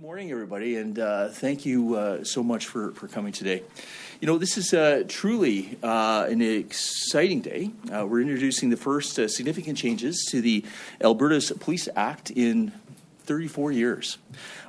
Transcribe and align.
morning, 0.00 0.30
everybody, 0.30 0.76
and 0.76 0.98
uh, 0.98 1.28
thank 1.28 1.66
you 1.66 1.94
uh, 1.94 2.24
so 2.24 2.42
much 2.42 2.64
for, 2.64 2.92
for 2.92 3.06
coming 3.06 3.34
today. 3.34 3.62
You 4.18 4.26
know, 4.26 4.38
this 4.38 4.56
is 4.56 4.72
uh, 4.72 5.04
truly 5.06 5.76
uh, 5.82 6.26
an 6.26 6.40
exciting 6.40 7.42
day. 7.42 7.70
Uh, 7.92 8.06
we're 8.06 8.22
introducing 8.22 8.70
the 8.70 8.78
first 8.78 9.18
uh, 9.18 9.28
significant 9.28 9.76
changes 9.76 10.26
to 10.30 10.40
the 10.40 10.64
Alberta's 11.02 11.52
Police 11.52 11.86
Act 11.94 12.30
in 12.30 12.72
34 13.24 13.72
years. 13.72 14.16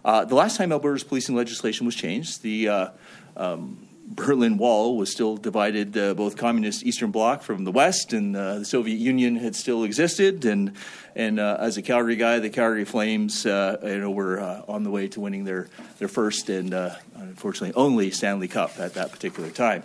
the 0.04 0.36
last 0.36 0.58
time 0.58 0.74
Alberta's 0.74 1.06
policing 1.06 1.34
legislation 1.34 1.86
was 1.86 1.96
changed, 1.96 2.42
the 2.42 2.92
um, 3.38 3.88
Berlin 4.16 4.58
Wall 4.58 4.98
was 4.98 5.10
still 5.10 5.38
divided, 5.38 5.98
uh, 5.98 6.14
both 6.14 6.36
communist 6.36 6.84
Eastern 6.84 7.12
Bloc 7.12 7.42
from 7.42 7.64
the 7.64 7.72
West, 7.72 8.12
and 8.12 8.36
uh, 8.36 8.60
the 8.60 8.66
Soviet 8.66 8.98
Union 8.98 9.38
had 9.38 9.56
still 9.56 9.84
existed. 9.84 10.44
And 10.44 10.74
and 11.16 11.40
uh, 11.40 11.58
as 11.60 11.78
a 11.78 11.82
Calgary 11.82 12.18
guy, 12.18 12.40
the 12.40 12.50
Calgary 12.50 12.86
Flames, 12.86 13.46
uh, 13.46 13.78
you 13.84 14.00
know, 14.00 14.12
were 14.12 14.40
uh, 14.40 14.64
on 14.68 14.84
the 14.84 14.92
way 14.92 15.08
to 15.10 15.22
winning 15.22 15.46
their 15.46 15.70
their 15.98 16.10
first 16.10 16.50
and 16.50 16.74
uh, 16.74 16.96
unfortunately 17.16 17.74
only 17.76 18.12
Stanley 18.12 18.50
Cup 18.50 18.80
at 18.80 18.96
that 18.96 19.12
particular 19.12 19.50
time. 19.50 19.84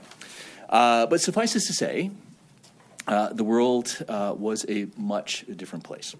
but 0.68 1.20
suffice 1.20 1.54
it 1.54 1.62
to 1.62 1.72
say, 1.72 2.10
the 3.06 3.44
world 3.44 3.96
was 4.08 4.66
a 4.68 4.88
much 4.96 5.44
different 5.56 5.84
place. 5.84 6.16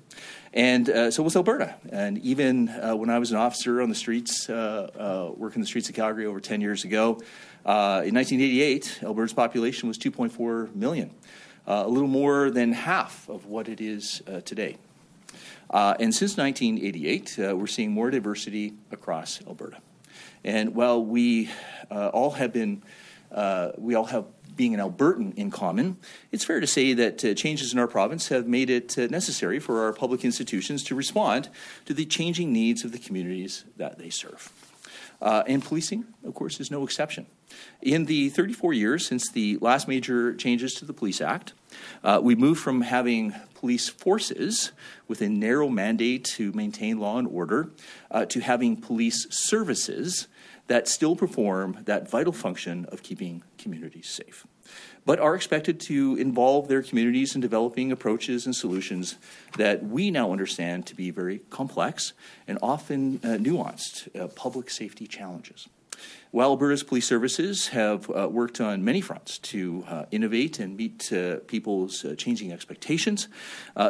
And 0.57 0.89
uh, 0.89 1.11
so 1.13 1.23
was 1.23 1.37
Alberta. 1.37 1.77
And 1.91 2.19
even 2.19 2.69
when 2.69 3.11
I 3.11 3.19
was 3.19 3.31
an 3.31 3.37
officer 3.37 3.81
on 3.81 3.89
the 3.91 3.95
streets, 3.95 4.49
working 4.49 5.61
the 5.61 5.67
streets 5.67 5.89
of 5.89 5.95
Calgary 5.95 6.27
over 6.27 6.41
10 6.41 6.61
years 6.61 6.83
ago, 6.85 7.21
uh, 7.67 8.07
in 8.07 8.15
1988, 8.15 9.01
Alberta's 9.03 9.33
population 9.33 9.89
was 9.89 9.99
2.4 9.99 10.73
million, 10.77 11.11
uh, 11.67 11.83
a 11.85 11.89
little 11.89 12.09
more 12.09 12.49
than 12.49 12.73
half 12.73 13.29
of 13.29 13.47
what 13.47 13.69
it 13.69 13.81
is 13.81 14.23
uh, 14.29 14.41
today. 14.43 14.77
Uh, 15.69 15.95
and 15.99 16.15
since 16.15 16.37
1988, 16.37 17.39
uh, 17.41 17.57
we're 17.57 17.67
seeing 17.67 17.91
more 17.91 18.09
diversity 18.09 18.73
across 18.93 19.41
Alberta. 19.49 19.79
And 20.45 20.77
while 20.77 21.05
we 21.05 21.51
uh, 21.91 22.11
all 22.11 22.31
have 22.31 22.53
been, 22.53 22.85
we 23.79 23.97
all 23.97 24.05
have 24.05 24.27
being 24.57 24.75
an 24.75 24.81
Albertan 24.81 25.35
in 25.37 25.51
common, 25.51 25.99
it's 26.33 26.45
fair 26.45 26.61
to 26.61 26.67
say 26.67 26.93
that 26.95 27.25
uh, 27.25 27.35
changes 27.35 27.73
in 27.73 27.79
our 27.79 27.87
province 27.87 28.29
have 28.29 28.47
made 28.47 28.71
it 28.71 28.99
uh, 28.99 29.07
necessary 29.07 29.59
for 29.59 29.85
our 29.85 29.93
public 29.93 30.25
institutions 30.25 30.83
to 30.85 30.95
respond 30.95 31.49
to 31.85 31.95
the 31.95 32.05
changing 32.05 32.53
needs 32.53 32.85
of 32.85 32.93
the 32.93 32.99
communities 32.99 33.65
that 33.77 33.99
they 33.99 34.11
serve. 34.11 34.53
Uh, 35.21 35.43
and 35.47 35.65
policing, 35.65 36.05
of 36.25 36.35
course, 36.35 36.61
is 36.61 36.71
no 36.71 36.83
exception. 36.85 37.27
In 37.81 38.05
the 38.05 38.29
34 38.31 38.73
years 38.75 39.07
since 39.07 39.31
the 39.31 39.57
last 39.61 39.89
major 39.89 40.35
changes 40.35 40.75
to 40.75 40.85
the 40.85 40.93
Police 40.93 41.21
Act, 41.21 41.55
uh, 42.05 42.21
we 42.23 42.35
moved 42.35 42.61
from 42.61 42.83
having 42.83 43.35
police 43.55 43.89
forces 43.89 44.73
with 45.09 45.23
a 45.23 45.29
narrow 45.29 45.69
mandate 45.69 46.25
to 46.25 46.53
maintain 46.53 46.99
law 46.99 47.19
and 47.19 47.29
order 47.29 47.71
uh, 48.11 48.27
to 48.27 48.41
having 48.41 48.77
police 48.77 49.27
services 49.31 50.29
that 50.69 50.89
still 50.89 51.17
perform 51.17 51.79
that 51.85 52.11
vital 52.11 52.33
function 52.33 52.87
of 52.87 53.03
keeping 53.03 53.43
communities 53.59 54.09
safe 54.09 54.47
but 55.07 55.21
are 55.21 55.35
expected 55.35 55.81
to 55.81 56.17
involve 56.17 56.69
their 56.69 56.83
communities 56.83 57.35
in 57.35 57.41
developing 57.41 57.93
approaches 57.93 58.45
and 58.45 58.55
solutions 58.55 59.17
that 59.57 59.83
we 59.85 60.11
now 60.11 60.33
understand 60.33 60.85
to 60.87 60.95
be 60.95 61.11
very 61.11 61.39
complex 61.49 62.13
and 62.47 62.59
often 62.61 63.21
uh, 63.23 63.29
nuanced 63.29 64.09
uh, 64.21 64.27
public 64.29 64.69
safety 64.69 65.07
challenges. 65.07 65.69
While 66.31 66.51
Alberta's 66.51 66.83
police 66.83 67.07
services 67.07 67.69
have 67.69 68.11
uh, 68.11 68.29
worked 68.31 68.61
on 68.61 68.85
many 68.85 69.01
fronts 69.01 69.39
to 69.39 69.85
uh, 69.89 70.05
innovate 70.11 70.59
and 70.59 70.77
meet 70.77 71.11
uh, 71.11 71.37
people's 71.47 72.05
uh, 72.05 72.15
changing 72.17 72.53
expectations, 72.53 73.29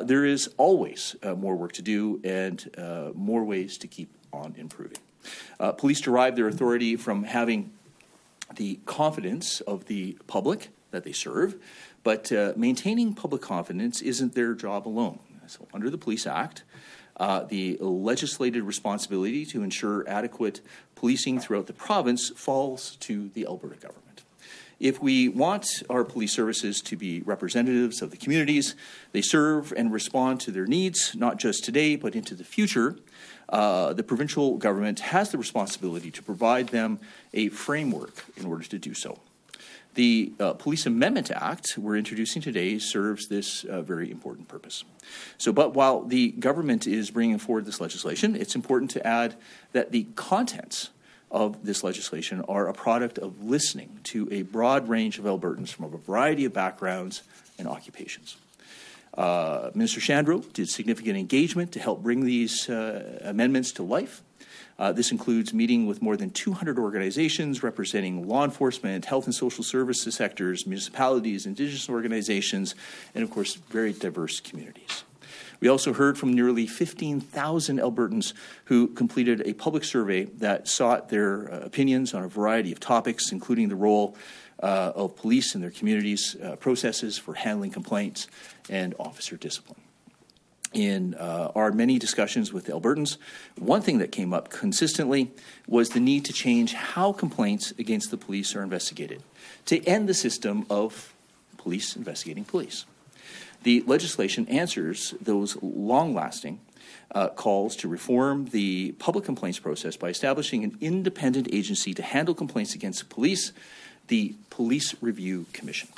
there 0.04 0.24
is 0.24 0.48
always 0.56 1.16
more 1.24 1.56
work 1.56 1.72
to 1.72 1.82
do 1.82 2.20
and 2.22 2.70
more 3.14 3.42
ways 3.42 3.78
to 3.78 3.88
keep 3.88 4.10
on 4.32 4.54
improving. 4.56 4.98
Police 5.58 6.00
derive 6.00 6.36
their 6.36 6.48
authority 6.48 6.96
from 6.96 7.24
having 7.24 7.72
the 8.54 8.78
confidence 8.86 9.60
of 9.62 9.86
the 9.86 10.16
public 10.26 10.68
that 10.90 11.04
they 11.04 11.12
serve, 11.12 11.56
but 12.02 12.30
uh, 12.32 12.52
maintaining 12.56 13.14
public 13.14 13.42
confidence 13.42 14.00
isn't 14.00 14.34
their 14.34 14.54
job 14.54 14.86
alone. 14.86 15.18
So, 15.48 15.66
under 15.72 15.90
the 15.90 15.98
Police 15.98 16.26
Act, 16.26 16.64
uh, 17.18 17.44
the 17.44 17.78
legislated 17.80 18.62
responsibility 18.62 19.44
to 19.46 19.62
ensure 19.62 20.08
adequate 20.08 20.60
policing 20.94 21.40
throughout 21.40 21.66
the 21.66 21.72
province 21.72 22.30
falls 22.30 22.96
to 22.96 23.28
the 23.30 23.46
Alberta 23.46 23.76
government. 23.76 24.22
If 24.78 25.00
we 25.00 25.28
want 25.28 25.82
our 25.88 26.04
police 26.04 26.34
services 26.34 26.82
to 26.82 26.96
be 26.96 27.22
representatives 27.22 28.02
of 28.02 28.10
the 28.10 28.18
communities 28.18 28.74
they 29.12 29.22
serve 29.22 29.72
and 29.74 29.90
respond 29.90 30.40
to 30.40 30.50
their 30.50 30.66
needs, 30.66 31.14
not 31.14 31.38
just 31.38 31.64
today, 31.64 31.96
but 31.96 32.14
into 32.14 32.34
the 32.34 32.44
future, 32.44 32.96
uh, 33.48 33.92
the 33.92 34.02
provincial 34.02 34.56
government 34.56 35.00
has 35.00 35.30
the 35.30 35.38
responsibility 35.38 36.10
to 36.10 36.22
provide 36.22 36.68
them 36.68 36.98
a 37.32 37.48
framework 37.48 38.24
in 38.36 38.46
order 38.46 38.64
to 38.64 38.78
do 38.78 38.94
so. 38.94 39.18
The 39.94 40.32
uh, 40.38 40.52
Police 40.52 40.84
Amendment 40.84 41.30
Act 41.30 41.78
we're 41.78 41.96
introducing 41.96 42.42
today 42.42 42.78
serves 42.78 43.28
this 43.28 43.64
uh, 43.64 43.80
very 43.80 44.10
important 44.10 44.46
purpose. 44.46 44.84
So, 45.38 45.52
but 45.52 45.72
while 45.72 46.02
the 46.02 46.32
government 46.32 46.86
is 46.86 47.10
bringing 47.10 47.38
forward 47.38 47.64
this 47.64 47.80
legislation, 47.80 48.36
it's 48.36 48.54
important 48.54 48.90
to 48.90 49.06
add 49.06 49.36
that 49.72 49.92
the 49.92 50.06
contents 50.14 50.90
of 51.30 51.64
this 51.64 51.82
legislation 51.82 52.42
are 52.42 52.68
a 52.68 52.74
product 52.74 53.18
of 53.18 53.42
listening 53.42 54.00
to 54.04 54.28
a 54.30 54.42
broad 54.42 54.88
range 54.88 55.18
of 55.18 55.24
Albertans 55.24 55.70
from 55.70 55.86
a 55.86 55.96
variety 55.96 56.44
of 56.44 56.52
backgrounds 56.52 57.22
and 57.58 57.66
occupations. 57.66 58.36
Uh, 59.16 59.70
Minister 59.74 60.00
Shandro 60.00 60.52
did 60.52 60.68
significant 60.68 61.16
engagement 61.16 61.72
to 61.72 61.80
help 61.80 62.02
bring 62.02 62.24
these 62.24 62.68
uh, 62.68 63.20
amendments 63.22 63.72
to 63.72 63.82
life. 63.82 64.22
Uh, 64.78 64.92
this 64.92 65.10
includes 65.10 65.54
meeting 65.54 65.86
with 65.86 66.02
more 66.02 66.18
than 66.18 66.28
200 66.28 66.78
organizations 66.78 67.62
representing 67.62 68.28
law 68.28 68.44
enforcement, 68.44 69.06
health 69.06 69.24
and 69.24 69.34
social 69.34 69.64
services 69.64 70.14
sectors, 70.14 70.66
municipalities, 70.66 71.46
indigenous 71.46 71.88
organizations, 71.88 72.74
and 73.14 73.24
of 73.24 73.30
course, 73.30 73.54
very 73.54 73.94
diverse 73.94 74.38
communities. 74.38 75.04
We 75.60 75.68
also 75.68 75.94
heard 75.94 76.18
from 76.18 76.34
nearly 76.34 76.66
15,000 76.66 77.78
Albertans 77.78 78.34
who 78.66 78.88
completed 78.88 79.42
a 79.46 79.54
public 79.54 79.84
survey 79.84 80.24
that 80.24 80.68
sought 80.68 81.08
their 81.08 81.50
uh, 81.50 81.60
opinions 81.60 82.12
on 82.12 82.22
a 82.22 82.28
variety 82.28 82.72
of 82.72 82.80
topics, 82.80 83.32
including 83.32 83.70
the 83.70 83.76
role 83.76 84.14
uh, 84.62 84.92
of 84.94 85.16
police 85.16 85.54
in 85.54 85.60
their 85.60 85.70
communities, 85.70 86.36
uh, 86.42 86.56
processes 86.56 87.18
for 87.18 87.34
handling 87.34 87.70
complaints, 87.70 88.28
and 88.68 88.94
officer 88.98 89.36
discipline 89.36 89.80
in 90.76 91.14
uh, 91.14 91.50
our 91.54 91.72
many 91.72 91.98
discussions 91.98 92.52
with 92.52 92.66
Albertans, 92.66 93.16
one 93.58 93.80
thing 93.80 93.98
that 93.98 94.12
came 94.12 94.34
up 94.34 94.50
consistently 94.50 95.30
was 95.66 95.90
the 95.90 96.00
need 96.00 96.24
to 96.26 96.32
change 96.32 96.74
how 96.74 97.12
complaints 97.12 97.72
against 97.78 98.10
the 98.10 98.16
police 98.16 98.54
are 98.54 98.62
investigated, 98.62 99.22
to 99.64 99.82
end 99.84 100.08
the 100.08 100.14
system 100.14 100.66
of 100.68 101.14
police 101.56 101.96
investigating 101.96 102.44
police. 102.44 102.84
The 103.62 103.82
legislation 103.86 104.46
answers 104.48 105.14
those 105.20 105.56
long 105.62 106.14
lasting 106.14 106.60
uh, 107.12 107.28
calls 107.28 107.74
to 107.76 107.88
reform 107.88 108.46
the 108.46 108.92
public 108.98 109.24
complaints 109.24 109.58
process 109.58 109.96
by 109.96 110.08
establishing 110.08 110.62
an 110.62 110.76
independent 110.80 111.48
agency 111.52 111.94
to 111.94 112.02
handle 112.02 112.34
complaints 112.34 112.74
against 112.74 113.08
police, 113.08 113.52
the 114.08 114.34
Police 114.50 114.94
Review 115.00 115.46
Commission. 115.52 115.88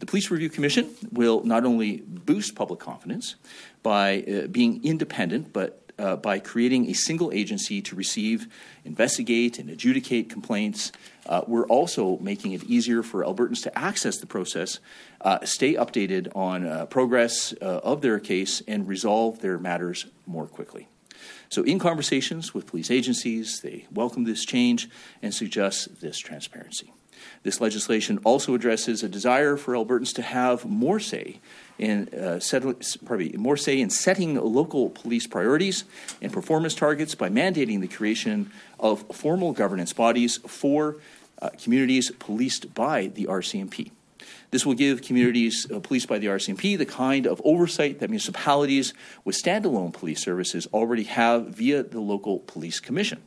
The 0.00 0.06
Police 0.06 0.30
Review 0.30 0.50
Commission 0.50 0.90
will 1.12 1.42
not 1.44 1.64
only 1.64 1.98
boost 2.06 2.54
public 2.54 2.80
confidence 2.80 3.36
by 3.82 4.22
uh, 4.22 4.46
being 4.48 4.84
independent, 4.84 5.52
but 5.52 5.84
uh, 5.98 6.16
by 6.16 6.38
creating 6.38 6.90
a 6.90 6.92
single 6.92 7.32
agency 7.32 7.80
to 7.82 7.94
receive, 7.94 8.48
investigate, 8.84 9.58
and 9.58 9.70
adjudicate 9.70 10.28
complaints. 10.28 10.92
Uh, 11.26 11.42
we're 11.46 11.66
also 11.66 12.18
making 12.18 12.52
it 12.52 12.64
easier 12.64 13.02
for 13.02 13.24
Albertans 13.24 13.62
to 13.62 13.78
access 13.78 14.18
the 14.18 14.26
process, 14.26 14.80
uh, 15.20 15.38
stay 15.44 15.74
updated 15.74 16.34
on 16.34 16.66
uh, 16.66 16.86
progress 16.86 17.54
uh, 17.62 17.80
of 17.84 18.02
their 18.02 18.18
case, 18.18 18.62
and 18.66 18.88
resolve 18.88 19.40
their 19.40 19.58
matters 19.58 20.06
more 20.26 20.46
quickly. 20.46 20.88
So, 21.48 21.62
in 21.62 21.78
conversations 21.78 22.52
with 22.52 22.66
police 22.66 22.90
agencies, 22.90 23.60
they 23.60 23.86
welcome 23.92 24.24
this 24.24 24.44
change 24.44 24.88
and 25.22 25.32
suggest 25.32 26.00
this 26.00 26.18
transparency. 26.18 26.92
This 27.42 27.60
legislation 27.60 28.18
also 28.24 28.54
addresses 28.54 29.02
a 29.02 29.08
desire 29.08 29.56
for 29.56 29.74
Albertans 29.74 30.14
to 30.14 30.22
have 30.22 30.64
more 30.64 30.98
say 30.98 31.40
in 31.78 32.08
uh, 32.14 32.40
pardon 33.04 33.40
more 33.40 33.56
say 33.56 33.80
in 33.80 33.90
setting 33.90 34.36
local 34.36 34.90
police 34.90 35.26
priorities 35.26 35.84
and 36.22 36.32
performance 36.32 36.74
targets 36.74 37.14
by 37.14 37.28
mandating 37.28 37.80
the 37.80 37.88
creation 37.88 38.50
of 38.78 39.04
formal 39.12 39.52
governance 39.52 39.92
bodies 39.92 40.38
for 40.46 40.96
uh, 41.42 41.50
communities 41.62 42.10
policed 42.18 42.72
by 42.74 43.08
the 43.08 43.26
RCMP. 43.26 43.90
This 44.50 44.64
will 44.64 44.74
give 44.74 45.02
communities 45.02 45.66
uh, 45.70 45.80
policed 45.80 46.08
by 46.08 46.18
the 46.18 46.28
RCMP 46.28 46.78
the 46.78 46.86
kind 46.86 47.26
of 47.26 47.42
oversight 47.44 47.98
that 47.98 48.08
municipalities 48.08 48.94
with 49.24 49.34
standalone 49.34 49.92
police 49.92 50.22
services 50.22 50.68
already 50.72 51.02
have 51.04 51.48
via 51.48 51.82
the 51.82 52.00
local 52.00 52.38
police 52.38 52.78
commission. 52.78 53.20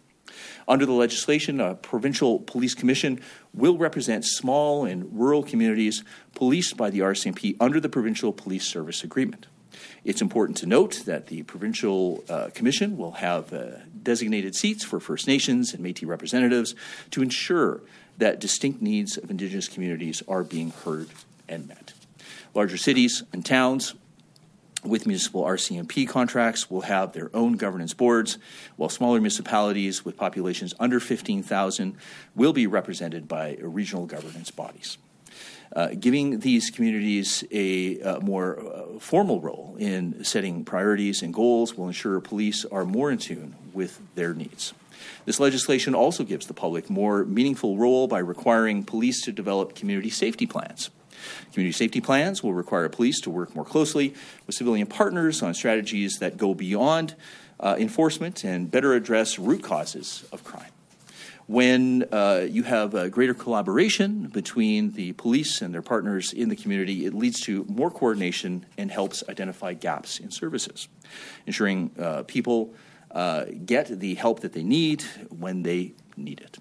Under 0.68 0.86
the 0.86 0.92
legislation, 0.92 1.60
a 1.60 1.76
provincial 1.76 2.40
police 2.40 2.74
commission 2.74 3.20
will 3.54 3.78
represent 3.78 4.26
small 4.26 4.86
and 4.86 5.18
rural 5.18 5.44
communities 5.44 6.04
policed 6.36 6.78
by 6.78 6.90
the 6.90 7.00
RCMP 7.00 7.56
under 7.60 7.80
the 7.80 7.90
provincial 7.90 8.34
police 8.34 8.66
service 8.66 9.04
agreement. 9.04 9.48
It's 10.04 10.22
important 10.22 10.58
to 10.60 10.66
note 10.66 11.04
that 11.06 11.28
the 11.28 11.44
provincial 11.44 12.24
uh, 12.30 12.50
commission 12.54 12.98
will 12.98 13.14
have 13.14 13.52
uh, 13.54 13.80
designated 14.02 14.56
seats 14.56 14.84
for 14.84 15.00
First 15.00 15.28
Nations 15.28 15.74
and 15.74 15.84
Métis 15.84 16.08
representatives 16.08 16.76
to 17.12 17.22
ensure 17.22 17.82
that 18.18 18.40
distinct 18.40 18.82
needs 18.82 19.18
of 19.18 19.30
Indigenous 19.30 19.68
communities 19.68 20.24
are 20.28 20.44
being 20.44 20.72
heard 20.86 21.10
and 21.48 21.68
met. 21.68 21.94
Larger 22.54 22.78
cities 22.78 23.24
and 23.34 23.46
towns 23.46 23.94
with 24.84 25.06
municipal 25.06 25.44
RCMP 25.44 26.08
contracts 26.08 26.70
will 26.70 26.82
have 26.82 27.14
their 27.14 27.30
own 27.36 27.54
governance 27.54 27.94
boards, 27.94 28.38
while 28.76 28.90
smaller 28.90 29.20
municipalities 29.20 30.06
with 30.06 30.18
populations 30.18 30.74
under 30.80 31.00
15,000 31.00 31.96
will 32.36 32.54
be 32.54 32.68
represented 32.68 33.28
by 33.28 33.58
regional 33.62 34.06
governance 34.06 34.52
bodies. 34.52 34.98
Uh, 35.76 35.90
giving 36.00 36.40
these 36.40 36.70
communities 36.70 37.44
a 37.52 38.02
uh, 38.02 38.20
more 38.22 38.60
uh, 38.60 39.00
formal 39.00 39.42
role 39.42 39.76
in 39.78 40.24
setting 40.24 40.64
priorities 40.64 41.22
and 41.22 41.34
goals 41.34 41.76
will 41.76 41.88
ensure 41.88 42.22
police 42.22 42.64
are 42.66 42.86
more 42.86 43.12
in 43.12 43.18
tune 43.18 43.54
with 43.74 44.00
their 44.16 44.34
needs. 44.34 44.74
This 45.26 45.40
legislation 45.40 45.94
also 45.94 46.24
gives 46.24 46.48
the 46.48 46.54
public 46.54 46.90
more 46.90 47.26
meaningful 47.26 47.78
role 47.78 48.08
by 48.08 48.20
requiring 48.20 48.84
police 48.84 49.22
to 49.24 49.32
develop 49.32 49.76
community 49.76 50.10
safety 50.10 50.46
plans. 50.46 50.90
Community 51.54 51.72
safety 51.72 52.02
plans 52.02 52.44
will 52.44 52.54
require 52.54 52.88
police 52.90 53.20
to 53.22 53.30
work 53.30 53.56
more 53.56 53.66
closely 53.66 54.14
with 54.46 54.56
civilian 54.56 54.88
partners 54.88 55.42
on 55.42 55.54
strategies 55.54 56.18
that 56.20 56.38
go 56.38 56.54
beyond 56.54 57.16
uh, 57.60 57.76
enforcement 57.80 58.44
and 58.44 58.70
better 58.70 58.94
address 58.94 59.40
root 59.40 59.64
causes 59.64 60.26
of 60.32 60.44
crime. 60.44 60.72
When 61.48 62.04
uh, 62.12 62.46
you 62.50 62.64
have 62.64 62.94
a 62.94 63.10
greater 63.10 63.34
collaboration 63.34 64.28
between 64.28 64.92
the 64.92 65.14
police 65.14 65.62
and 65.62 65.74
their 65.74 65.82
partners 65.82 66.34
in 66.34 66.50
the 66.50 66.58
community, 66.58 67.06
it 67.06 67.14
leads 67.14 67.40
to 67.42 67.66
more 67.70 67.90
coordination 67.90 68.66
and 68.78 68.92
helps 68.92 69.24
identify 69.30 69.74
gaps 69.74 70.20
in 70.20 70.30
services, 70.30 70.90
ensuring 71.46 71.92
uh, 71.98 72.24
people 72.24 72.74
uh, 73.12 73.46
get 73.66 73.88
the 73.88 74.16
help 74.16 74.42
that 74.42 74.52
they 74.52 74.64
need 74.64 75.04
when 75.30 75.64
they 75.64 75.94
need 76.18 76.42
it. 76.42 76.58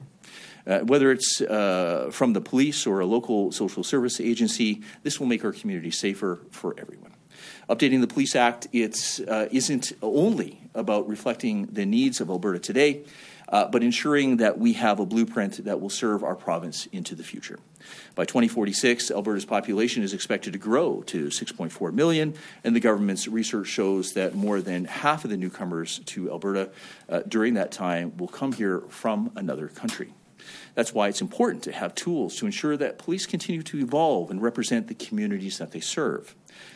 Uh, 0.66 0.80
whether 0.80 1.12
it's 1.12 1.40
uh, 1.40 2.08
from 2.10 2.32
the 2.32 2.40
police 2.40 2.86
or 2.86 3.00
a 3.00 3.06
local 3.06 3.52
social 3.52 3.84
service 3.84 4.20
agency, 4.20 4.82
this 5.02 5.20
will 5.20 5.26
make 5.26 5.44
our 5.44 5.52
community 5.52 5.90
safer 5.90 6.40
for 6.50 6.74
everyone. 6.78 7.12
Updating 7.68 8.00
the 8.00 8.06
Police 8.06 8.34
Act 8.34 8.66
uh, 8.66 9.46
isn't 9.50 9.92
only 10.02 10.60
about 10.74 11.08
reflecting 11.08 11.66
the 11.66 11.86
needs 11.86 12.20
of 12.20 12.30
Alberta 12.30 12.58
today, 12.58 13.02
uh, 13.48 13.66
but 13.68 13.82
ensuring 13.82 14.38
that 14.38 14.58
we 14.58 14.72
have 14.74 14.98
a 14.98 15.06
blueprint 15.06 15.64
that 15.64 15.80
will 15.80 15.90
serve 15.90 16.24
our 16.24 16.34
province 16.34 16.86
into 16.86 17.14
the 17.14 17.22
future. 17.22 17.58
By 18.14 18.24
2046, 18.24 19.10
Alberta's 19.10 19.44
population 19.44 20.02
is 20.02 20.12
expected 20.12 20.52
to 20.52 20.58
grow 20.58 21.02
to 21.02 21.26
6.4 21.26 21.92
million, 21.92 22.34
and 22.64 22.74
the 22.74 22.80
government's 22.80 23.28
research 23.28 23.68
shows 23.68 24.12
that 24.12 24.34
more 24.34 24.60
than 24.60 24.84
half 24.84 25.24
of 25.24 25.30
the 25.30 25.36
newcomers 25.36 26.00
to 26.06 26.30
Alberta 26.30 26.70
uh, 27.08 27.20
during 27.28 27.54
that 27.54 27.70
time 27.70 28.16
will 28.16 28.28
come 28.28 28.52
here 28.52 28.80
from 28.88 29.30
another 29.36 29.68
country. 29.68 30.12
That's 30.74 30.92
why 30.92 31.08
it's 31.08 31.20
important 31.20 31.62
to 31.64 31.72
have 31.72 31.94
tools 31.94 32.36
to 32.36 32.46
ensure 32.46 32.76
that 32.76 32.98
police 32.98 33.26
continue 33.26 33.62
to 33.62 33.78
evolve 33.78 34.30
and 34.30 34.42
represent 34.42 34.88
the 34.88 34.94
communities 34.94 35.58
that 35.58 35.72
they 35.72 35.80
serve. 35.80 36.34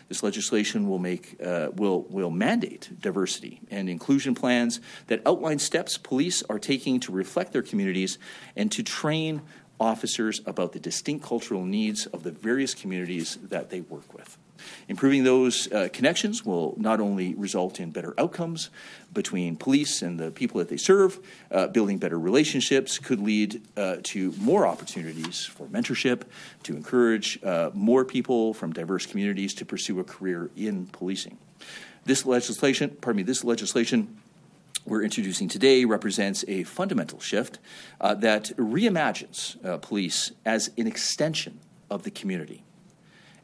This 0.08 0.22
legislation 0.22 0.88
will 0.88 0.98
make 0.98 1.36
uh, 1.44 1.70
will 1.74 2.02
will 2.02 2.30
mandate 2.30 2.90
diversity 3.00 3.60
and 3.70 3.88
inclusion 3.88 4.34
plans 4.34 4.80
that 5.06 5.22
outline 5.26 5.58
steps 5.58 5.96
police 5.96 6.42
are 6.50 6.58
taking 6.58 7.00
to 7.00 7.12
reflect 7.12 7.52
their 7.52 7.62
communities 7.62 8.18
and 8.56 8.70
to 8.72 8.82
train 8.82 9.42
officers 9.78 10.42
about 10.46 10.72
the 10.72 10.78
distinct 10.80 11.24
cultural 11.24 11.64
needs 11.64 12.06
of 12.06 12.22
the 12.22 12.30
various 12.30 12.74
communities 12.74 13.38
that 13.42 13.70
they 13.70 13.80
work 13.80 14.12
with. 14.12 14.36
Improving 14.88 15.24
those 15.24 15.70
uh, 15.72 15.88
connections 15.92 16.44
will 16.44 16.74
not 16.76 17.00
only 17.00 17.34
result 17.34 17.80
in 17.80 17.90
better 17.90 18.14
outcomes 18.18 18.70
between 19.12 19.56
police 19.56 20.02
and 20.02 20.18
the 20.18 20.30
people 20.30 20.58
that 20.58 20.68
they 20.68 20.76
serve, 20.76 21.18
uh, 21.50 21.66
building 21.68 21.98
better 21.98 22.18
relationships 22.18 22.98
could 22.98 23.20
lead 23.20 23.62
uh, 23.76 23.96
to 24.02 24.32
more 24.38 24.66
opportunities 24.66 25.44
for 25.44 25.66
mentorship, 25.66 26.22
to 26.62 26.76
encourage 26.76 27.42
uh, 27.44 27.70
more 27.74 28.04
people 28.04 28.54
from 28.54 28.72
diverse 28.72 29.06
communities 29.06 29.54
to 29.54 29.64
pursue 29.64 30.00
a 30.00 30.04
career 30.04 30.50
in 30.56 30.86
policing. 30.86 31.38
This 32.04 32.24
legislation, 32.24 32.96
pardon 33.00 33.18
me, 33.18 33.22
this 33.24 33.44
legislation 33.44 34.16
we're 34.86 35.02
introducing 35.02 35.48
today 35.48 35.84
represents 35.84 36.44
a 36.48 36.64
fundamental 36.64 37.20
shift 37.20 37.58
uh, 38.00 38.14
that 38.14 38.44
reimagines 38.56 39.62
uh, 39.64 39.76
police 39.78 40.32
as 40.44 40.70
an 40.78 40.86
extension 40.86 41.60
of 41.90 42.02
the 42.04 42.10
community 42.10 42.62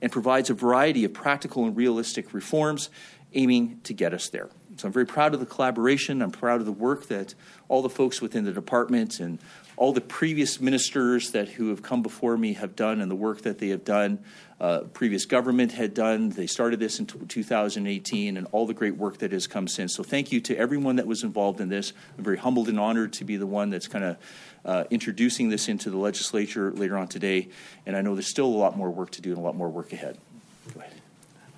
and 0.00 0.12
provides 0.12 0.50
a 0.50 0.54
variety 0.54 1.04
of 1.04 1.12
practical 1.12 1.64
and 1.64 1.76
realistic 1.76 2.32
reforms 2.34 2.90
aiming 3.34 3.80
to 3.84 3.92
get 3.92 4.14
us 4.14 4.28
there. 4.28 4.48
So 4.76 4.86
I'm 4.86 4.92
very 4.92 5.06
proud 5.06 5.34
of 5.34 5.40
the 5.40 5.46
collaboration. 5.46 6.22
I'm 6.22 6.30
proud 6.30 6.60
of 6.60 6.66
the 6.66 6.72
work 6.72 7.06
that 7.08 7.34
all 7.68 7.82
the 7.82 7.88
folks 7.88 8.20
within 8.20 8.44
the 8.44 8.52
department 8.52 9.20
and 9.20 9.38
all 9.76 9.92
the 9.92 10.00
previous 10.00 10.60
ministers 10.60 11.30
that 11.32 11.50
who 11.50 11.68
have 11.68 11.82
come 11.82 12.02
before 12.02 12.36
me 12.36 12.54
have 12.54 12.74
done 12.74 13.00
and 13.00 13.10
the 13.10 13.16
work 13.16 13.42
that 13.42 13.58
they 13.58 13.68
have 13.68 13.84
done. 13.84 14.18
Uh, 14.58 14.80
previous 14.94 15.26
government 15.26 15.72
had 15.72 15.92
done. 15.92 16.30
They 16.30 16.46
started 16.46 16.80
this 16.80 16.98
in 16.98 17.04
2018, 17.04 18.38
and 18.38 18.46
all 18.52 18.66
the 18.66 18.72
great 18.72 18.96
work 18.96 19.18
that 19.18 19.32
has 19.32 19.46
come 19.46 19.68
since. 19.68 19.94
So, 19.94 20.02
thank 20.02 20.32
you 20.32 20.40
to 20.40 20.56
everyone 20.56 20.96
that 20.96 21.06
was 21.06 21.22
involved 21.22 21.60
in 21.60 21.68
this. 21.68 21.92
I'm 22.16 22.24
very 22.24 22.38
humbled 22.38 22.68
and 22.70 22.80
honored 22.80 23.12
to 23.14 23.24
be 23.24 23.36
the 23.36 23.46
one 23.46 23.68
that's 23.68 23.86
kind 23.86 24.04
of 24.04 24.16
uh, 24.64 24.84
introducing 24.90 25.50
this 25.50 25.68
into 25.68 25.90
the 25.90 25.98
legislature 25.98 26.72
later 26.72 26.96
on 26.96 27.08
today. 27.08 27.50
And 27.84 27.94
I 27.96 28.00
know 28.00 28.14
there's 28.14 28.30
still 28.30 28.46
a 28.46 28.56
lot 28.56 28.78
more 28.78 28.90
work 28.90 29.10
to 29.10 29.20
do 29.20 29.30
and 29.30 29.38
a 29.38 29.42
lot 29.42 29.56
more 29.56 29.68
work 29.68 29.92
ahead. 29.92 30.06
Ahead. 30.06 30.35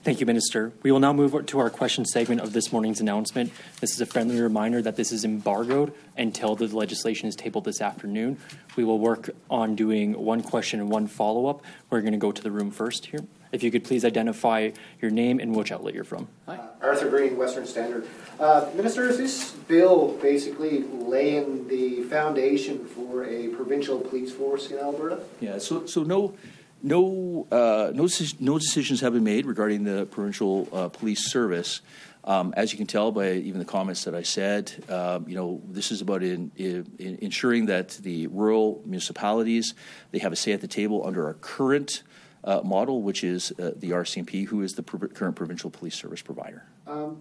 Thank 0.04 0.20
you, 0.20 0.26
Minister. 0.26 0.72
We 0.82 0.92
will 0.92 1.00
now 1.00 1.12
move 1.12 1.46
to 1.46 1.58
our 1.58 1.70
question 1.70 2.06
segment 2.06 2.40
of 2.40 2.52
this 2.52 2.72
morning's 2.72 3.00
announcement. 3.00 3.52
This 3.80 3.92
is 3.92 4.00
a 4.00 4.06
friendly 4.06 4.40
reminder 4.40 4.80
that 4.80 4.94
this 4.94 5.10
is 5.10 5.24
embargoed 5.24 5.92
until 6.16 6.54
the 6.54 6.66
legislation 6.68 7.28
is 7.28 7.34
tabled 7.34 7.64
this 7.64 7.80
afternoon. 7.80 8.38
We 8.76 8.84
will 8.84 9.00
work 9.00 9.30
on 9.50 9.74
doing 9.74 10.12
one 10.12 10.42
question 10.42 10.78
and 10.78 10.88
one 10.88 11.08
follow 11.08 11.46
up. 11.46 11.62
We're 11.90 12.00
going 12.00 12.12
to 12.12 12.18
go 12.18 12.30
to 12.30 12.42
the 12.42 12.50
room 12.50 12.70
first 12.70 13.06
here. 13.06 13.20
If 13.50 13.62
you 13.62 13.70
could 13.70 13.82
please 13.82 14.04
identify 14.04 14.70
your 15.00 15.10
name 15.10 15.40
and 15.40 15.54
which 15.54 15.72
outlet 15.72 15.94
you're 15.94 16.04
from. 16.04 16.28
Hi. 16.46 16.56
Uh, 16.56 16.68
Arthur 16.80 17.10
Green, 17.10 17.36
Western 17.36 17.66
Standard. 17.66 18.06
Uh, 18.38 18.70
Minister, 18.76 19.08
is 19.08 19.18
this 19.18 19.50
bill 19.50 20.16
basically 20.22 20.84
laying 20.84 21.66
the 21.66 22.02
foundation 22.04 22.86
for 22.86 23.24
a 23.24 23.48
provincial 23.48 23.98
police 23.98 24.32
force 24.32 24.70
in 24.70 24.78
Alberta? 24.78 25.20
Yeah, 25.40 25.58
so, 25.58 25.86
so 25.86 26.02
no 26.02 26.34
no, 26.82 27.46
uh, 27.50 27.90
no, 27.94 28.08
no 28.40 28.58
decisions 28.58 29.00
have 29.00 29.12
been 29.12 29.24
made 29.24 29.46
regarding 29.46 29.84
the 29.84 30.06
provincial 30.06 30.68
uh, 30.72 30.88
police 30.88 31.30
service. 31.30 31.80
Um, 32.24 32.52
as 32.56 32.72
you 32.72 32.76
can 32.76 32.86
tell 32.86 33.10
by 33.10 33.32
even 33.32 33.58
the 33.58 33.64
comments 33.64 34.04
that 34.04 34.14
I 34.14 34.22
said, 34.22 34.84
um, 34.90 35.26
you 35.28 35.34
know, 35.34 35.62
this 35.68 35.90
is 35.90 36.02
about 36.02 36.22
in, 36.22 36.52
in 36.56 37.18
ensuring 37.22 37.66
that 37.66 37.90
the 37.90 38.26
rural 38.26 38.82
municipalities 38.84 39.74
they 40.10 40.18
have 40.18 40.32
a 40.32 40.36
say 40.36 40.52
at 40.52 40.60
the 40.60 40.68
table 40.68 41.06
under 41.06 41.26
our 41.26 41.34
current 41.34 42.02
uh, 42.44 42.60
model, 42.62 43.02
which 43.02 43.24
is 43.24 43.52
uh, 43.52 43.72
the 43.76 43.90
RCMP, 43.90 44.46
who 44.46 44.62
is 44.62 44.74
the 44.74 44.82
current 44.82 45.36
provincial 45.36 45.70
police 45.70 45.94
service 45.94 46.20
provider. 46.20 46.64
Um, 46.86 47.20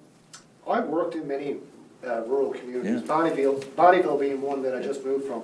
I've 0.68 0.88
worked 0.88 1.16
in 1.16 1.28
many 1.28 1.58
uh, 2.06 2.24
rural 2.24 2.52
communities, 2.52 3.02
yeah. 3.02 3.08
Bonnyville, 3.08 3.64
Bonnyville 3.76 4.20
being 4.20 4.42
one 4.42 4.62
that 4.64 4.76
I 4.76 4.82
just 4.82 5.04
moved 5.06 5.26
from. 5.26 5.44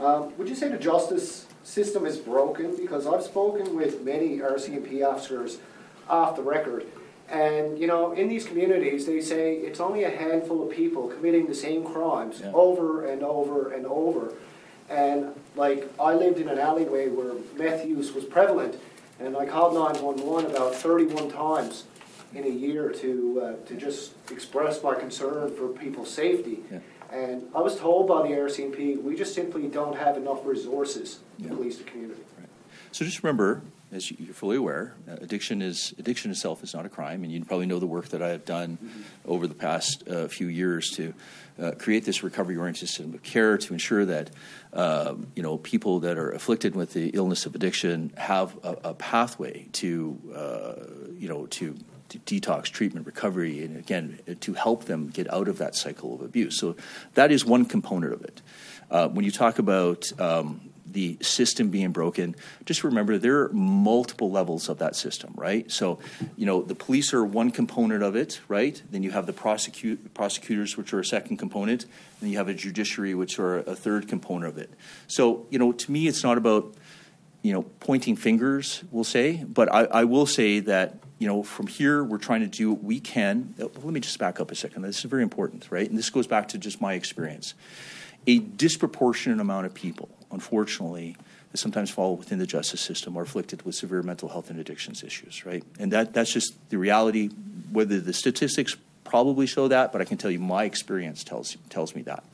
Um, 0.00 0.36
would 0.38 0.48
you 0.48 0.54
say 0.54 0.68
the 0.68 0.78
justice 0.78 1.46
system 1.62 2.06
is 2.06 2.16
broken? 2.16 2.74
Because 2.74 3.06
I've 3.06 3.22
spoken 3.22 3.76
with 3.76 4.02
many 4.02 4.38
RCMP 4.38 5.06
officers 5.06 5.58
off 6.08 6.36
the 6.36 6.42
record, 6.42 6.86
and 7.28 7.78
you 7.78 7.86
know, 7.86 8.12
in 8.12 8.28
these 8.28 8.46
communities, 8.46 9.06
they 9.06 9.20
say 9.20 9.54
it's 9.56 9.78
only 9.78 10.04
a 10.04 10.10
handful 10.10 10.62
of 10.66 10.74
people 10.74 11.08
committing 11.08 11.46
the 11.46 11.54
same 11.54 11.84
crimes 11.84 12.40
yeah. 12.42 12.50
over 12.52 13.06
and 13.06 13.22
over 13.22 13.72
and 13.72 13.86
over. 13.86 14.32
And 14.88 15.28
like, 15.54 15.88
I 16.00 16.14
lived 16.14 16.38
in 16.40 16.48
an 16.48 16.58
alleyway 16.58 17.08
where 17.08 17.34
meth 17.56 17.86
use 17.86 18.12
was 18.12 18.24
prevalent, 18.24 18.80
and 19.20 19.36
I 19.36 19.46
called 19.46 19.74
911 19.74 20.50
about 20.50 20.74
31 20.74 21.30
times 21.30 21.84
in 22.34 22.44
a 22.44 22.48
year 22.48 22.90
to 22.90 23.42
uh, 23.42 23.66
to 23.66 23.76
just 23.76 24.14
express 24.30 24.82
my 24.82 24.94
concern 24.94 25.54
for 25.54 25.68
people's 25.68 26.12
safety. 26.12 26.60
Yeah. 26.70 26.78
And 27.12 27.48
I 27.54 27.60
was 27.60 27.76
told 27.76 28.06
by 28.06 28.22
the 28.22 28.34
RCMP, 28.34 29.02
we 29.02 29.16
just 29.16 29.34
simply 29.34 29.66
don't 29.66 29.96
have 29.96 30.16
enough 30.16 30.44
resources 30.44 31.20
to 31.38 31.44
yeah. 31.44 31.50
police 31.50 31.78
the 31.78 31.84
community. 31.84 32.22
Right. 32.38 32.48
So 32.92 33.04
just 33.04 33.22
remember, 33.22 33.62
as 33.92 34.10
you're 34.10 34.34
fully 34.34 34.56
aware, 34.56 34.94
uh, 35.08 35.16
addiction 35.20 35.62
is 35.62 35.92
addiction 35.98 36.30
itself 36.30 36.62
is 36.62 36.72
not 36.74 36.86
a 36.86 36.88
crime, 36.88 37.24
and 37.24 37.32
you 37.32 37.44
probably 37.44 37.66
know 37.66 37.80
the 37.80 37.86
work 37.86 38.08
that 38.10 38.22
I 38.22 38.28
have 38.28 38.44
done 38.44 38.78
mm-hmm. 38.82 39.02
over 39.24 39.46
the 39.48 39.54
past 39.54 40.06
uh, 40.08 40.28
few 40.28 40.46
years 40.46 40.90
to 40.90 41.12
uh, 41.60 41.72
create 41.72 42.04
this 42.04 42.22
recovery-oriented 42.22 42.88
system 42.88 43.12
of 43.14 43.22
care 43.22 43.58
to 43.58 43.72
ensure 43.72 44.04
that 44.04 44.30
um, 44.72 45.26
you 45.34 45.42
know 45.42 45.58
people 45.58 46.00
that 46.00 46.16
are 46.16 46.30
afflicted 46.30 46.76
with 46.76 46.92
the 46.92 47.08
illness 47.08 47.46
of 47.46 47.56
addiction 47.56 48.12
have 48.16 48.56
a, 48.62 48.76
a 48.84 48.94
pathway 48.94 49.66
to 49.72 50.18
uh, 50.34 50.74
you 51.16 51.28
know 51.28 51.46
to 51.46 51.76
detox, 52.18 52.64
treatment, 52.64 53.06
recovery, 53.06 53.64
and 53.64 53.76
again, 53.76 54.18
to 54.40 54.54
help 54.54 54.84
them 54.84 55.08
get 55.08 55.32
out 55.32 55.48
of 55.48 55.58
that 55.58 55.74
cycle 55.74 56.14
of 56.14 56.20
abuse. 56.20 56.58
So 56.58 56.76
that 57.14 57.30
is 57.30 57.44
one 57.44 57.64
component 57.64 58.12
of 58.12 58.22
it. 58.22 58.42
Uh, 58.90 59.08
when 59.08 59.24
you 59.24 59.30
talk 59.30 59.58
about 59.58 60.10
um, 60.20 60.60
the 60.84 61.16
system 61.20 61.68
being 61.68 61.92
broken, 61.92 62.34
just 62.64 62.82
remember 62.82 63.18
there 63.18 63.42
are 63.42 63.52
multiple 63.52 64.30
levels 64.30 64.68
of 64.68 64.78
that 64.78 64.96
system, 64.96 65.32
right? 65.36 65.70
So, 65.70 66.00
you 66.36 66.46
know, 66.46 66.62
the 66.62 66.74
police 66.74 67.14
are 67.14 67.24
one 67.24 67.50
component 67.52 68.02
of 68.02 68.16
it, 68.16 68.40
right? 68.48 68.82
Then 68.90 69.02
you 69.02 69.12
have 69.12 69.26
the 69.26 69.32
prosecute, 69.32 70.12
prosecutors, 70.14 70.76
which 70.76 70.92
are 70.92 71.00
a 71.00 71.04
second 71.04 71.36
component, 71.36 71.86
then 72.20 72.30
you 72.30 72.38
have 72.38 72.48
a 72.48 72.54
judiciary, 72.54 73.14
which 73.14 73.38
are 73.38 73.58
a 73.58 73.76
third 73.76 74.08
component 74.08 74.52
of 74.52 74.58
it. 74.58 74.70
So, 75.06 75.46
you 75.50 75.58
know, 75.58 75.70
to 75.72 75.92
me, 75.92 76.08
it's 76.08 76.24
not 76.24 76.36
about 76.36 76.74
you 77.42 77.52
know, 77.52 77.62
pointing 77.62 78.16
fingers, 78.16 78.84
we'll 78.90 79.04
say, 79.04 79.44
but 79.44 79.72
I, 79.72 79.84
I, 79.84 80.04
will 80.04 80.26
say 80.26 80.60
that, 80.60 80.98
you 81.20 81.26
know, 81.26 81.42
from 81.42 81.66
here, 81.66 82.02
we're 82.02 82.18
trying 82.18 82.40
to 82.40 82.46
do 82.46 82.72
what 82.72 82.82
we 82.82 82.98
can. 82.98 83.54
Uh, 83.60 83.66
let 83.82 83.92
me 83.92 84.00
just 84.00 84.18
back 84.18 84.40
up 84.40 84.50
a 84.50 84.54
second. 84.54 84.82
This 84.82 84.98
is 84.98 85.04
very 85.04 85.22
important, 85.22 85.68
right? 85.70 85.88
And 85.88 85.96
this 85.96 86.08
goes 86.08 86.26
back 86.26 86.48
to 86.48 86.58
just 86.58 86.80
my 86.80 86.94
experience. 86.94 87.52
A 88.26 88.38
disproportionate 88.38 89.38
amount 89.38 89.66
of 89.66 89.74
people, 89.74 90.08
unfortunately, 90.32 91.16
that 91.52 91.58
sometimes 91.58 91.90
fall 91.90 92.16
within 92.16 92.38
the 92.38 92.46
justice 92.46 92.80
system 92.80 93.18
are 93.18 93.22
afflicted 93.22 93.62
with 93.62 93.74
severe 93.74 94.02
mental 94.02 94.30
health 94.30 94.48
and 94.48 94.58
addictions 94.58 95.02
issues, 95.02 95.44
right? 95.44 95.62
And 95.78 95.92
that, 95.92 96.14
that's 96.14 96.32
just 96.32 96.54
the 96.70 96.78
reality. 96.78 97.28
Whether 97.70 98.00
the 98.00 98.14
statistics 98.14 98.74
probably 99.04 99.46
show 99.46 99.68
that, 99.68 99.92
but 99.92 100.00
I 100.00 100.06
can 100.06 100.16
tell 100.16 100.30
you 100.30 100.38
my 100.38 100.64
experience 100.64 101.22
tells, 101.22 101.54
tells 101.68 101.94
me 101.94 102.00
that. 102.02 102.24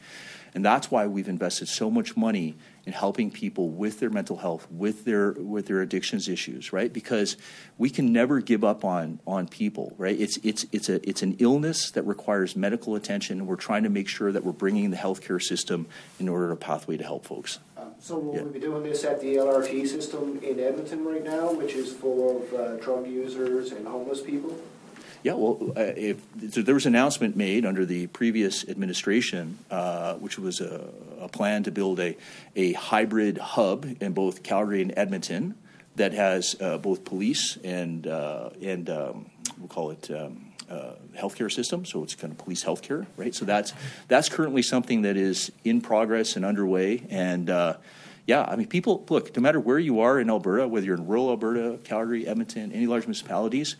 And 0.55 0.65
that's 0.65 0.91
why 0.91 1.07
we've 1.07 1.29
invested 1.29 1.69
so 1.69 1.91
much 1.91 2.17
money 2.17 2.57
in 2.87 2.93
helping 2.93 3.31
people 3.31 3.69
with 3.69 3.99
their 3.99 4.11
mental 4.11 4.37
health, 4.37 4.67
with 4.71 5.05
their 5.05 5.33
with 5.33 5.67
their 5.67 5.83
addictions 5.83 6.29
issues, 6.29 6.73
right? 6.73 6.93
Because 6.93 7.37
we 7.79 7.91
can 7.91 8.12
never 8.12 8.41
give 8.41 8.62
up 8.62 8.85
on 8.85 9.21
on 9.26 9.49
people, 9.49 9.95
right? 9.99 10.19
It's 10.19 10.38
it's 10.38 10.65
it's 10.73 10.88
a 10.88 11.07
it's 11.07 11.23
an 11.23 11.37
illness 11.41 11.91
that 11.91 12.05
requires 12.05 12.55
medical 12.57 12.95
attention. 12.95 13.47
We're 13.47 13.57
trying 13.57 13.83
to 13.83 13.91
make 13.91 14.09
sure 14.09 14.31
that 14.31 14.45
we're 14.45 14.53
bringing 14.53 14.91
the 14.91 14.97
healthcare 14.97 15.43
system 15.43 15.87
in 16.21 16.29
order 16.29 16.49
to 16.50 16.57
pathway 16.57 16.97
to 16.97 17.05
help 17.05 17.26
folks. 17.26 17.59
Uh, 17.76 17.87
so 17.99 18.19
will 18.19 18.37
yeah. 18.37 18.43
be 18.45 18.61
doing 18.61 18.85
this 18.85 19.05
at 19.05 19.21
the 19.21 19.37
LRT 19.37 19.87
system 19.88 20.38
in 20.43 20.61
Edmonton 20.61 21.05
right 21.05 21.25
now, 21.25 21.53
which 21.53 21.75
is 21.75 21.93
full 21.93 22.43
of 22.43 22.55
uh, 22.55 22.76
drug 22.76 23.07
users 23.07 23.73
and 23.73 23.87
homeless 23.87 24.23
people? 24.23 24.57
Yeah, 25.26 25.35
well, 25.35 25.73
uh, 25.76 25.80
if, 25.97 26.23
so 26.52 26.62
there 26.62 26.76
was 26.76 26.87
an 26.87 26.95
announcement 26.95 27.35
made 27.35 27.66
under 27.66 27.85
the 27.85 28.06
previous 28.06 28.62
administration, 28.68 29.59
uh, 29.73 30.14
which 30.14 30.38
was 30.38 30.61
a, 30.61 30.88
a, 31.18 31.26
plan 31.26 31.64
to 31.64 31.73
build 31.73 31.99
a, 31.99 32.16
a 32.54 32.75
hybrid 32.75 33.37
hub 33.37 33.88
in 33.99 34.12
both 34.12 34.45
Calgary 34.45 34.83
and 34.83 34.95
Edmonton 34.97 35.56
that 35.97 36.12
has 36.12 36.54
uh, 36.61 36.78
both 36.78 37.04
police 37.04 37.59
and 37.64 38.06
uh, 38.06 38.50
and 38.62 38.88
um, 38.88 39.26
we'll 39.59 39.66
call 39.66 39.90
it. 39.90 40.09
Um, 40.12 40.52
uh, 40.68 40.95
healthcare 41.16 41.50
system, 41.50 41.85
so 41.85 42.02
it's 42.02 42.16
kind 42.16 42.33
of 42.33 42.38
police 42.38 42.64
healthcare, 42.64 43.06
right? 43.16 43.33
So 43.37 43.45
that's 43.45 43.73
that's 44.09 44.28
currently 44.28 44.62
something 44.62 45.02
that 45.02 45.16
is 45.16 45.52
in 45.62 45.80
progress 45.80 46.35
and 46.35 46.45
underway, 46.45 47.04
and 47.09 47.49
uh, 47.49 47.76
yeah, 48.26 48.42
I 48.42 48.56
mean, 48.56 48.66
people 48.66 49.04
look. 49.09 49.37
No 49.37 49.42
matter 49.42 49.61
where 49.61 49.78
you 49.78 50.00
are 50.00 50.18
in 50.18 50.28
Alberta, 50.28 50.66
whether 50.66 50.85
you're 50.85 50.97
in 50.97 51.06
rural 51.06 51.30
Alberta, 51.30 51.78
Calgary, 51.85 52.26
Edmonton, 52.26 52.73
any 52.73 52.88
large 52.88 53.04
municipalities, 53.04 53.76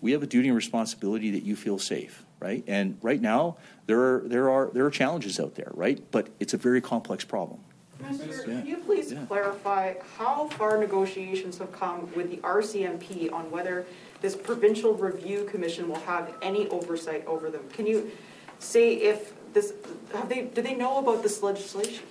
we 0.00 0.12
have 0.12 0.22
a 0.22 0.26
duty 0.26 0.48
and 0.48 0.56
responsibility 0.56 1.30
that 1.32 1.42
you 1.42 1.56
feel 1.56 1.78
safe, 1.78 2.24
right? 2.38 2.64
And 2.66 2.98
right 3.02 3.20
now, 3.20 3.56
there 3.86 4.00
are 4.00 4.22
there 4.26 4.50
are 4.50 4.70
there 4.72 4.84
are 4.86 4.90
challenges 4.90 5.38
out 5.38 5.54
there, 5.54 5.70
right? 5.74 6.02
But 6.10 6.28
it's 6.40 6.54
a 6.54 6.56
very 6.56 6.80
complex 6.80 7.24
problem. 7.24 7.60
Mr. 8.02 8.28
Yeah. 8.28 8.44
Can 8.44 8.66
you 8.66 8.76
please 8.78 9.12
yeah. 9.12 9.26
clarify 9.26 9.94
how 10.16 10.48
far 10.48 10.78
negotiations 10.78 11.58
have 11.58 11.70
come 11.70 12.10
with 12.14 12.30
the 12.30 12.38
RCMP 12.38 13.30
on 13.30 13.50
whether 13.50 13.84
this 14.22 14.34
provincial 14.34 14.94
review 14.94 15.44
commission 15.44 15.86
will 15.86 16.00
have 16.00 16.32
any 16.40 16.66
oversight 16.68 17.26
over 17.26 17.50
them? 17.50 17.62
Can 17.74 17.86
you 17.86 18.10
say 18.58 18.94
if 18.94 19.34
this 19.52 19.74
have 20.14 20.28
they 20.28 20.42
do 20.42 20.62
they 20.62 20.74
know 20.74 20.98
about 20.98 21.22
this 21.22 21.42
legislation? 21.42 22.04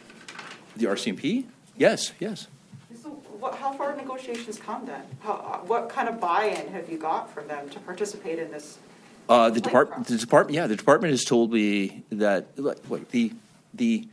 The 0.77 0.85
RCMP? 0.85 1.45
Yes, 1.75 2.13
yes 2.19 2.47
what, 3.39 3.55
how 3.55 3.71
far 3.73 3.89
have 3.89 3.97
negotiations 3.97 4.57
come 4.57 4.85
then? 4.85 5.01
How, 5.21 5.33
uh, 5.33 5.57
what 5.65 5.89
kind 5.89 6.09
of 6.09 6.19
buy-in 6.19 6.67
have 6.69 6.89
you 6.89 6.97
got 6.97 7.31
from 7.31 7.47
them 7.47 7.69
to 7.69 7.79
participate 7.79 8.39
in 8.39 8.51
this? 8.51 8.77
Uh, 9.27 9.49
the 9.49 9.61
department, 9.61 10.07
the 10.07 10.17
department, 10.17 10.55
yeah, 10.55 10.67
the 10.67 10.75
department 10.75 11.11
has 11.11 11.23
told 11.23 11.53
me 11.53 12.03
that 12.09 12.47
like, 12.57 13.09
the 13.11 13.31
the 13.73 14.07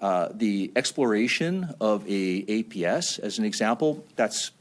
uh, 0.00 0.28
the 0.32 0.70
exploration 0.76 1.74
of 1.80 2.04
a 2.08 2.42
APS, 2.44 3.18
as 3.18 3.38
an 3.38 3.44
example, 3.44 4.04
that's 4.14 4.52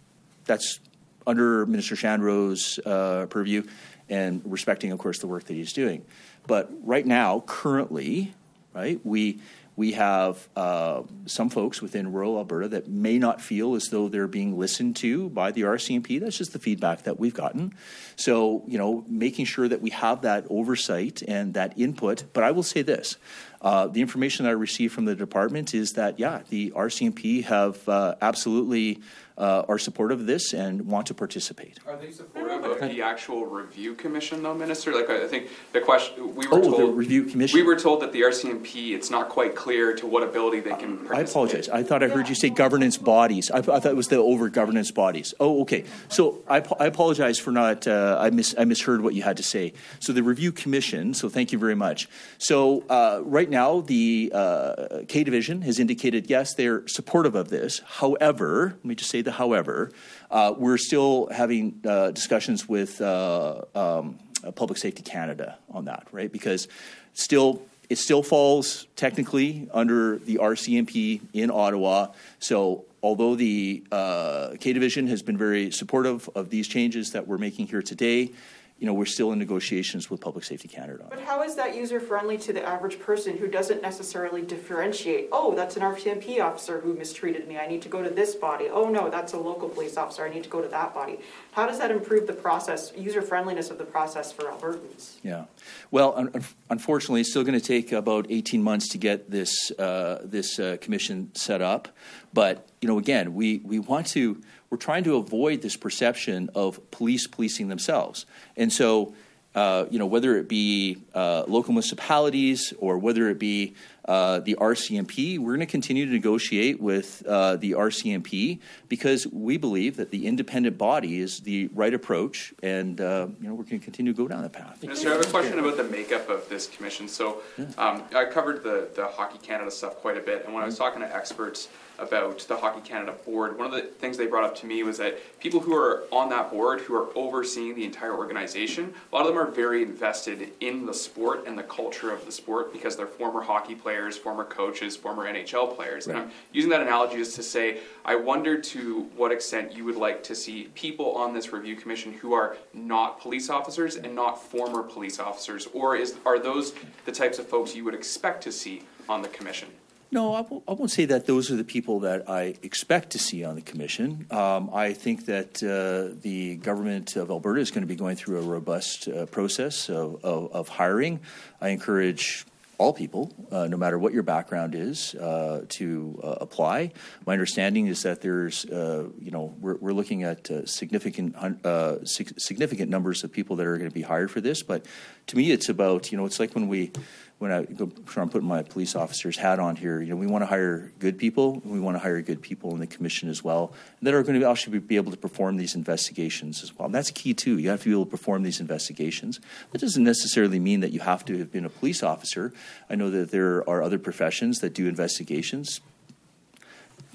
that's 0.46 0.80
under 1.28 1.66
Minister 1.68 1.96
Shandro's 1.96 2.80
uh, 2.86 3.28
purview, 3.30 3.64
and 4.10 4.42
respecting, 4.46 4.92
of 4.92 4.98
course, 4.98 5.20
the 5.20 5.28
work 5.28 5.44
that 5.44 5.54
he's 5.54 5.74
doing. 5.74 6.04
But 6.48 6.72
right 6.84 7.06
now, 7.06 7.44
currently, 7.46 8.34
right, 8.74 9.00
we 9.04 9.40
we 9.80 9.94
have 9.94 10.50
uh, 10.58 11.04
some 11.26 11.50
folks 11.50 11.82
within 11.82 12.12
rural 12.12 12.36
Alberta 12.38 12.68
that 12.68 12.90
may 12.90 13.18
not 13.18 13.40
feel 13.40 13.76
as 13.76 13.88
though 13.88 14.10
they're 14.10 14.28
being 14.28 14.60
listened 14.60 14.98
to 14.98 15.30
by 15.30 15.52
the 15.52 15.62
RCMP. 15.62 16.20
That's 16.20 16.38
just 16.38 16.52
the 16.52 16.60
feedback 16.60 17.04
that 17.04 17.18
we've 17.18 17.34
gotten. 17.34 17.74
So, 18.18 18.66
you 18.68 18.78
know, 18.78 19.06
making 19.08 19.46
sure 19.46 19.70
that 19.70 19.82
we 19.82 19.92
have 19.92 20.24
that 20.24 20.46
oversight 20.50 21.22
and 21.26 21.54
that 21.54 21.80
input. 21.80 22.26
But 22.34 22.44
I 22.44 22.52
will 22.52 22.62
say 22.62 22.82
this 22.82 23.16
uh, 23.62 23.88
the 23.88 24.02
information 24.02 24.46
that 24.46 24.52
I 24.52 24.54
received 24.54 24.94
from 24.94 25.06
the 25.06 25.16
department 25.16 25.74
is 25.74 25.94
that, 25.94 26.20
yeah, 26.20 26.42
the 26.50 26.72
RCMP 26.72 27.44
have 27.44 27.88
uh, 27.90 28.16
absolutely 28.22 29.02
uh, 29.40 29.64
are 29.70 29.80
supportive 29.80 30.20
of 30.20 30.26
this 30.26 30.54
and 30.54 30.86
want 30.86 31.08
to 31.08 31.14
participate. 31.14 31.80
Are 31.88 31.96
they 31.96 32.12
supportive 32.12 32.64
of 32.66 32.80
the 32.82 33.02
actual 33.02 33.46
review 33.46 33.96
commission, 33.96 34.44
though, 34.44 34.54
Minister? 34.54 34.94
Like, 34.94 35.10
I 35.10 35.28
think 35.28 35.48
the 35.72 35.80
question 35.80 36.36
we 36.36 36.46
were 36.46 36.58
oh, 36.58 36.62
told. 36.62 36.80
the 36.80 36.86
review 36.88 37.24
commission. 37.24 37.58
We 37.58 37.64
were 37.64 37.78
told 37.78 38.02
that 38.02 38.12
the 38.12 38.22
RCMP, 38.22 38.92
it's 38.92 39.10
not 39.10 39.30
quite 39.30 39.56
clear 39.56 39.96
to 39.96 40.06
what 40.06 40.24
ability 40.24 40.60
they 40.60 40.76
can. 40.76 41.08
I 41.10 41.22
apologize. 41.22 41.70
I 41.70 41.84
thought 41.84 42.04
I 42.04 42.10
heard 42.10 42.28
you 42.28 42.36
say 42.36 42.50
governance 42.50 42.98
bodies. 42.98 43.50
I, 43.50 43.60
I 43.60 43.62
thought 43.62 43.86
it 43.86 43.96
was 43.96 44.08
the 44.08 44.18
over 44.18 44.50
governance 44.50 44.92
bodies. 44.92 45.34
Oh, 45.40 45.62
okay. 45.62 45.86
So 46.10 46.44
I, 46.48 46.58
I 46.78 46.88
apologize 46.88 47.40
for 47.40 47.52
not. 47.52 47.88
Uh, 47.88 48.18
I 48.20 48.32
mis 48.32 48.54
I 48.58 48.66
misheard 48.66 49.02
what 49.02 49.14
you 49.14 49.24
had 49.24 49.38
to 49.38 49.44
say. 49.44 49.72
So 50.02 50.12
the 50.12 50.24
review 50.24 50.52
commission. 50.52 51.14
So 51.14 51.30
thank 51.30 51.54
you 51.54 51.60
very 51.60 51.76
much. 51.76 52.10
So 52.40 52.84
uh, 52.90 53.22
right 53.24 53.49
now 53.50 53.82
the 53.82 54.32
uh, 54.34 55.00
K 55.08 55.24
division 55.24 55.62
has 55.64 55.80
indicated 55.80 56.30
yes 56.30 56.54
they're 56.54 56.88
supportive 56.88 57.36
of 57.36 57.50
this. 57.50 57.82
However, 57.86 58.76
let 58.78 58.86
me 58.86 58.96
just 58.96 59.10
say 59.10 59.22
the 59.22 59.32
however, 59.32 59.92
uh, 60.32 60.54
we're 60.58 60.78
still 60.78 61.28
having 61.32 61.82
uh, 61.86 62.12
discussions 62.12 62.68
with 62.68 63.02
uh, 63.02 63.62
um, 63.76 64.20
Public 64.56 64.78
Safety 64.78 65.04
Canada 65.04 65.58
on 65.70 65.86
that, 65.86 66.08
right? 66.12 66.32
Because 66.32 66.68
still, 67.14 67.62
it 67.90 67.98
still 67.98 68.24
falls 68.24 68.88
technically 68.96 69.68
under 69.74 70.18
the 70.18 70.36
RCMP 70.36 71.22
in 71.34 71.52
Ottawa. 71.52 72.08
So, 72.40 72.86
although 73.02 73.36
the 73.36 73.84
uh, 73.92 74.56
K 74.60 74.74
Division 74.74 75.08
has 75.08 75.22
been 75.22 75.38
very 75.38 75.72
supportive 75.72 76.30
of 76.36 76.50
these 76.50 76.68
changes 76.68 77.12
that 77.12 77.28
we're 77.28 77.38
making 77.38 77.68
here 77.68 77.82
today, 77.82 78.32
you 78.80 78.86
know, 78.86 78.94
we're 78.94 79.06
still 79.06 79.34
in 79.34 79.40
negotiations 79.40 80.10
with 80.10 80.22
Public 80.22 80.46
Safety 80.46 80.70
Canada. 80.70 81.06
But 81.10 81.20
how 81.20 81.44
is 81.44 81.56
that 81.56 81.76
user 81.76 82.00
friendly 82.00 82.38
to 82.40 82.54
the 82.54 82.64
average 82.66 82.98
person 83.00 83.38
who 83.38 83.48
doesn't 83.48 83.82
necessarily 83.82 84.42
differentiate? 84.42 85.28
Oh, 85.34 85.54
that's 85.54 85.76
an 85.76 85.84
RCMP 85.84 86.40
officer 86.42 86.80
who 86.80 86.94
mistreated 86.94 87.46
me. 87.46 87.58
I 87.58 87.68
need 87.68 87.82
to 87.82 87.90
go 87.90 88.02
to 88.02 88.10
this 88.10 88.36
body. 88.36 88.68
Oh 88.72 88.88
no, 88.88 89.10
that's 89.10 89.34
a 89.34 89.38
local 89.38 89.68
police 89.68 89.98
officer. 89.98 90.26
I 90.26 90.34
need 90.34 90.44
to 90.44 90.50
go 90.50 90.62
to 90.62 90.70
that 90.70 90.94
body. 90.94 91.20
How 91.52 91.68
does 91.68 91.78
that 91.80 91.92
improve 91.92 92.26
the 92.26 92.34
process, 92.34 92.94
user 92.96 93.22
friendliness 93.22 93.70
of 93.70 93.78
the 93.78 93.84
process 93.84 94.32
for 94.32 94.44
Albertans? 94.46 95.16
Yeah, 95.24 95.46
well, 95.92 96.14
un- 96.16 96.44
unfortunately, 96.70 97.22
it's 97.22 97.32
still 97.32 97.44
going 97.44 97.60
to 97.60 97.66
take 97.66 97.92
about 97.92 98.28
18 98.30 98.64
months 98.64 98.88
to 98.90 98.98
get 98.98 99.30
this 99.30 99.72
uh, 99.72 100.22
this 100.24 100.58
uh, 100.58 100.78
commission 100.80 101.32
set 101.36 101.62
up. 101.62 101.90
But 102.34 102.66
you 102.82 102.88
know, 102.88 102.98
again, 102.98 103.34
we 103.34 103.58
we 103.66 103.80
want 103.80 104.08
to 104.08 104.42
we're 104.70 104.78
trying 104.78 105.04
to 105.06 105.16
avoid 105.16 105.62
this 105.62 105.76
perception 105.76 106.50
of 106.56 106.92
police 106.92 107.28
policing 107.28 107.70
themselves. 107.70 108.26
And 108.56 108.72
so, 108.72 109.14
uh, 109.56 109.86
you 109.90 109.98
know, 109.98 110.06
whether 110.06 110.38
it 110.38 110.48
be 110.48 110.98
uh, 111.14 111.44
local 111.48 111.74
municipalities 111.74 112.74
or 112.78 112.98
whether 112.98 113.30
it 113.30 113.40
be 113.40 113.76
uh, 114.10 114.40
the 114.40 114.56
RCMP, 114.60 115.38
we're 115.38 115.52
going 115.52 115.60
to 115.60 115.68
continue 115.68 116.04
to 116.04 116.12
negotiate 116.12 116.82
with 116.82 117.24
uh, 117.28 117.58
the 117.58 117.74
RCMP 117.74 118.58
because 118.88 119.28
we 119.28 119.56
believe 119.56 119.98
that 119.98 120.10
the 120.10 120.26
independent 120.26 120.80
body 120.80 121.20
is 121.20 121.42
the 121.42 121.70
right 121.76 121.94
approach, 121.94 122.52
and 122.64 123.00
uh, 123.00 123.28
you 123.40 123.48
know 123.48 123.54
we're 123.54 123.64
going 123.64 123.80
to 123.80 123.86
continue 123.86 124.12
to 124.12 124.18
go 124.18 124.28
down 124.28 124.42
that 124.42 124.52
path. 124.52 124.82
Minister, 124.82 125.10
I 125.10 125.18
have 125.18 125.26
a 125.28 125.30
question 125.30 125.60
about 125.60 125.78
the 125.78 125.84
makeup 125.84 126.28
of 126.28 126.50
this 126.50 126.66
commission. 126.66 127.08
So, 127.08 127.44
um, 127.78 128.04
I 128.16 128.26
covered 128.26 128.64
the 128.64 128.90
the 128.96 129.06
Hockey 129.06 129.38
Canada 129.38 129.70
stuff 129.70 129.98
quite 129.98 130.18
a 130.18 130.22
bit, 130.22 130.44
and 130.44 130.56
when 130.56 130.64
I 130.64 130.66
was 130.66 130.76
talking 130.76 131.02
to 131.02 131.16
experts 131.16 131.70
about 132.02 132.40
the 132.48 132.56
Hockey 132.56 132.82
Canada 132.82 133.14
board, 133.26 133.58
one 133.58 133.68
of 133.68 133.74
the 133.74 133.82
things 133.82 134.18
they 134.18 134.28
brought 134.28 134.44
up 134.44 134.56
to 134.58 134.66
me 134.66 134.84
was 134.84 134.98
that 134.98 135.18
people 135.40 135.60
who 135.60 135.76
are 135.76 136.04
on 136.12 136.30
that 136.30 136.50
board, 136.50 136.82
who 136.82 136.96
are 136.96 137.08
overseeing 137.16 137.76
the 137.76 137.84
entire 137.84 138.16
organization, 138.16 138.94
a 139.12 139.16
lot 139.16 139.22
of 139.22 139.28
them 139.28 139.38
are 139.38 139.52
very 139.52 139.84
invested 139.84 140.50
in 140.60 140.86
the 140.86 140.94
sport 140.94 141.46
and 141.46 141.58
the 141.58 141.64
culture 141.64 142.12
of 142.12 142.26
the 142.26 142.32
sport 142.32 142.72
because 142.74 142.96
they're 142.96 143.08
former 143.08 143.42
hockey 143.42 143.76
players, 143.76 143.99
former 144.08 144.44
coaches, 144.44 144.96
former 144.96 145.26
NHL 145.26 145.76
players. 145.76 146.08
Right. 146.08 146.16
And 146.16 146.26
I'm 146.26 146.32
using 146.52 146.70
that 146.72 146.82
analogy 146.82 147.18
just 147.18 147.36
to 147.36 147.44
say, 147.44 147.80
I 148.06 148.16
wonder 148.16 148.60
to 148.60 149.02
what 149.16 149.32
extent 149.32 149.74
you 149.76 149.86
would 149.86 149.96
like 149.96 150.24
to 150.24 150.36
see 150.36 150.70
people 150.76 151.14
on 151.16 151.34
this 151.34 151.52
review 151.52 151.76
commission 151.76 152.14
who 152.14 152.34
are 152.34 152.58
not 152.74 153.20
police 153.20 153.50
officers 153.50 153.96
and 153.96 154.16
not 154.16 154.42
former 154.42 154.84
police 154.84 155.20
officers, 155.20 155.68
or 155.74 155.96
is 155.96 156.18
are 156.26 156.40
those 156.40 156.74
the 157.06 157.12
types 157.12 157.40
of 157.40 157.48
folks 157.48 157.76
you 157.76 157.84
would 157.84 157.96
expect 157.96 158.44
to 158.44 158.52
see 158.52 158.84
on 159.08 159.22
the 159.22 159.30
commission? 159.30 159.70
No, 160.12 160.34
I 160.34 160.42
won't, 160.42 160.64
I 160.68 160.74
won't 160.74 160.90
say 160.90 161.06
that 161.06 161.28
those 161.28 161.52
are 161.52 161.56
the 161.56 161.64
people 161.64 162.00
that 162.00 162.28
I 162.28 162.56
expect 162.64 163.12
to 163.12 163.20
see 163.20 163.44
on 163.44 163.54
the 163.54 163.62
commission. 163.62 164.26
Um, 164.32 164.72
I 164.74 164.94
think 164.94 165.26
that 165.28 165.62
uh, 165.62 166.18
the 166.22 166.56
government 166.56 167.16
of 167.16 167.30
Alberta 167.30 167.62
is 167.62 167.70
going 167.70 167.84
to 167.84 167.88
be 167.88 167.96
going 167.96 168.16
through 168.16 168.40
a 168.40 168.42
robust 168.42 169.08
uh, 169.08 169.28
process 169.28 169.88
of, 169.88 170.24
of, 170.26 170.52
of 170.52 170.68
hiring. 170.68 171.20
I 171.62 171.70
encourage 171.70 172.46
all 172.80 172.94
people, 172.94 173.32
uh, 173.52 173.68
no 173.68 173.76
matter 173.76 174.00
what 174.00 174.14
your 174.14 174.24
background 174.24 174.74
is, 174.74 175.14
uh, 175.16 175.66
to 175.68 176.20
uh, 176.24 176.38
apply. 176.40 176.94
My 177.26 177.34
understanding 177.34 177.88
is 177.88 178.04
that 178.04 178.22
there's, 178.22 178.66
uh, 178.66 179.10
you 179.20 179.32
know, 179.32 179.54
we're, 179.60 179.76
we're 179.76 179.92
looking 179.92 180.24
at 180.24 180.50
uh, 180.50 180.66
significant 180.66 181.36
uh, 181.36 182.04
sig- 182.06 182.40
significant 182.40 182.90
numbers 182.90 183.26
of 183.26 183.34
people 183.34 183.58
that 183.58 183.68
are 183.68 183.78
going 183.78 183.90
to 183.90 183.94
be 183.94 184.02
hired 184.02 184.32
for 184.32 184.40
this. 184.40 184.64
But 184.64 184.86
to 185.28 185.36
me, 185.36 185.52
it's 185.52 185.68
about, 185.68 186.12
you 186.12 186.18
know, 186.18 186.26
it's 186.26 186.40
like 186.40 186.56
when 186.56 186.70
we 186.70 186.92
when 187.40 187.54
I 187.54 187.64
go, 187.64 187.90
sure 188.10 188.22
I'm 188.22 188.30
putting 188.30 188.48
my 188.48 188.64
police 188.64 188.96
officer's 188.96 189.38
hat 189.38 189.60
on 189.60 189.78
here, 189.78 190.02
you 190.02 190.10
know, 190.10 190.18
we 190.18 190.28
want 190.28 190.42
to 190.42 190.46
hire 190.46 190.92
good 191.00 191.18
people. 191.18 191.62
We 191.64 191.80
want 191.80 191.96
to 191.96 192.00
hire 192.00 192.22
good 192.22 192.42
people 192.42 192.74
in 192.74 192.80
the 192.80 192.88
commission 192.88 193.30
as 193.30 193.42
well 193.42 193.74
that 194.02 194.14
are 194.14 194.24
going 194.24 194.40
to 194.40 194.46
actually 194.46 194.80
be 194.80 194.98
able 194.98 195.12
to 195.12 195.18
perform 195.18 195.56
these 195.56 195.74
investigations 195.74 196.62
as 196.62 196.78
well. 196.78 196.88
And 196.88 196.96
that's 196.96 197.12
key 197.12 197.34
too. 197.34 197.58
You 197.58 197.70
have 197.70 197.82
to 197.84 197.86
be 197.86 197.92
able 197.94 198.06
to 198.06 198.12
perform 198.12 198.44
these 198.44 198.60
investigations. 198.60 199.40
That 199.72 199.80
doesn't 199.80 200.04
necessarily 200.04 200.60
mean 200.60 200.82
that 200.82 200.92
you 200.92 201.00
have 201.00 201.24
to 201.26 201.38
have 201.38 201.50
been 201.50 201.64
a 201.64 201.70
police 201.70 202.04
officer. 202.04 202.52
I 202.90 202.96
know 202.96 203.10
that 203.10 203.32
there 203.32 203.68
are 203.70 203.82
other 203.82 204.00
professions 204.00 204.60
that 204.60 204.74
do 204.74 204.88
investigations 204.88 205.80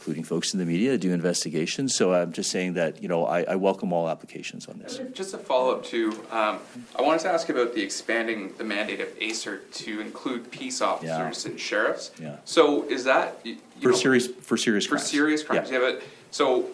including 0.04 0.22
folks 0.22 0.52
in 0.52 0.60
the 0.60 0.66
media, 0.66 0.90
that 0.90 0.98
do 1.00 1.12
investigations. 1.12 1.94
So 1.96 2.12
I'm 2.12 2.30
just 2.30 2.50
saying 2.50 2.74
that 2.74 3.02
you 3.02 3.08
know 3.08 3.24
I, 3.24 3.42
I 3.44 3.56
welcome 3.56 3.90
all 3.90 4.06
applications 4.10 4.66
on 4.66 4.78
this. 4.78 5.00
Just 5.14 5.32
a 5.32 5.38
follow-up 5.38 5.82
to, 5.86 6.10
um, 6.30 6.58
I 6.94 7.00
wanted 7.00 7.20
to 7.22 7.30
ask 7.30 7.48
about 7.48 7.74
the 7.74 7.82
expanding 7.82 8.52
the 8.58 8.64
mandate 8.64 9.00
of 9.00 9.08
ACER 9.18 9.62
to 9.72 10.00
include 10.00 10.50
peace 10.50 10.82
officers 10.82 11.46
and 11.46 11.58
sheriffs. 11.58 12.10
Yeah. 12.20 12.36
So 12.44 12.86
is 12.88 13.04
that, 13.04 13.38
you 13.44 13.56
For 13.80 13.88
know, 13.88 13.94
serious 13.94 14.26
for 14.26 14.58
serious 14.58 14.84
For 14.84 14.96
crimes. 14.96 15.06
serious 15.10 15.42
crimes, 15.42 15.70
Yeah. 15.70 15.78
yeah, 15.80 15.92
but, 15.92 16.02
so, 16.30 16.66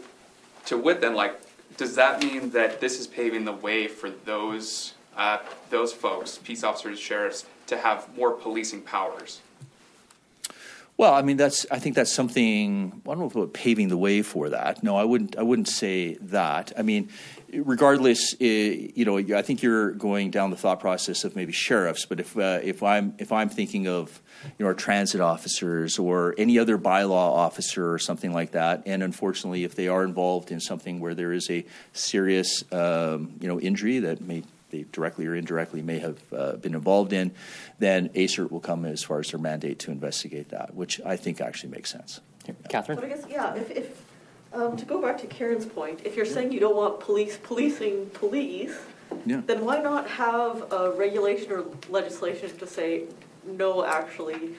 to 0.66 0.76
wit 0.76 1.00
then, 1.00 1.14
like, 1.14 1.38
does 1.76 1.94
that 1.94 2.20
mean 2.22 2.50
that 2.50 2.80
this 2.80 2.99
is 2.99 3.06
paving 3.06 3.44
the 3.44 3.52
way 3.52 3.87
for 3.87 4.10
those, 4.10 4.94
uh, 5.16 5.38
those 5.70 5.92
folks, 5.92 6.38
peace 6.42 6.64
officers, 6.64 6.99
sheriffs, 6.99 7.46
to 7.68 7.76
have 7.76 8.08
more 8.16 8.32
policing 8.32 8.80
powers? 8.82 9.40
Well, 11.00 11.14
I 11.14 11.23
mean, 11.23 11.38
that's. 11.38 11.64
I 11.71 11.78
think 11.78 11.97
that's 11.97 12.12
something. 12.12 13.00
I 13.07 13.14
don't 13.14 13.21
know 13.21 13.40
about 13.42 13.54
paving 13.54 13.88
the 13.88 13.97
way 13.97 14.21
for 14.21 14.50
that. 14.50 14.83
No, 14.83 14.97
I 14.99 15.04
wouldn't. 15.04 15.35
I 15.35 15.42
wouldn't 15.42 15.69
say 15.69 16.19
that. 16.21 16.75
I 16.76 16.83
mean, 16.83 17.09
regardless, 17.50 18.35
eh, 18.38 18.88
you 18.95 19.07
know, 19.07 19.16
I 19.16 19.40
think 19.40 19.62
you're 19.62 19.92
going 19.92 20.30
down 20.30 20.50
the 20.50 20.59
thought 20.59 20.78
process 20.78 21.25
of 21.25 21.35
maybe 21.37 21.52
sheriffs. 21.52 22.04
But 22.04 22.21
if 22.21 22.37
uh, 22.37 22.59
if 22.62 22.83
I'm 22.83 23.14
if 23.16 23.33
I'm 23.33 23.49
thinking 23.49 23.88
of 23.88 24.21
you 24.59 24.62
know 24.62 24.66
our 24.66 24.75
transit 24.75 25.23
officers 25.23 25.99
or 25.99 26.35
any 26.37 26.59
other 26.59 26.76
bylaw 26.76 27.33
officer 27.33 27.90
or 27.90 27.99
something 27.99 28.35
like 28.35 28.50
that, 28.50 28.83
and 28.85 29.02
unfortunately, 29.02 29.64
if 29.64 29.75
they 29.75 29.88
are 29.88 30.04
involved 30.04 30.50
in 30.50 30.61
something 30.61 31.00
where 31.00 31.14
there 31.14 31.33
is 31.33 31.49
a 31.49 31.64
serious 31.95 32.62
um, 32.73 33.33
you 33.40 33.49
know 33.49 33.59
injury 33.59 34.00
that 34.00 34.21
may 34.21 34.42
they 34.70 34.84
directly 34.92 35.26
or 35.26 35.34
indirectly 35.34 35.82
may 35.82 35.98
have 35.98 36.18
uh, 36.32 36.52
been 36.56 36.74
involved 36.74 37.12
in, 37.12 37.32
then 37.78 38.08
ASIRT 38.10 38.50
will 38.50 38.60
come 38.60 38.84
as 38.84 39.02
far 39.02 39.20
as 39.20 39.30
their 39.30 39.40
mandate 39.40 39.78
to 39.80 39.90
investigate 39.90 40.48
that, 40.50 40.74
which 40.74 41.00
I 41.04 41.16
think 41.16 41.40
actually 41.40 41.70
makes 41.70 41.90
sense. 41.90 42.20
Catherine? 42.68 42.96
But 42.96 43.04
I 43.04 43.08
guess, 43.08 43.24
yeah, 43.28 43.54
if, 43.54 43.70
if, 43.70 44.02
um, 44.52 44.76
to 44.76 44.84
go 44.84 45.00
back 45.00 45.18
to 45.18 45.26
Karen's 45.26 45.66
point, 45.66 46.00
if 46.04 46.16
you're 46.16 46.26
saying 46.26 46.52
you 46.52 46.60
don't 46.60 46.76
want 46.76 47.00
police 47.00 47.36
policing 47.36 48.06
police, 48.10 48.76
Yeah. 49.26 49.42
then 49.46 49.64
why 49.64 49.80
not 49.80 50.08
have 50.08 50.72
a 50.72 50.90
regulation 50.92 51.52
or 51.52 51.64
legislation 51.88 52.56
to 52.58 52.66
say, 52.66 53.04
no, 53.44 53.84
actually, 53.84 54.54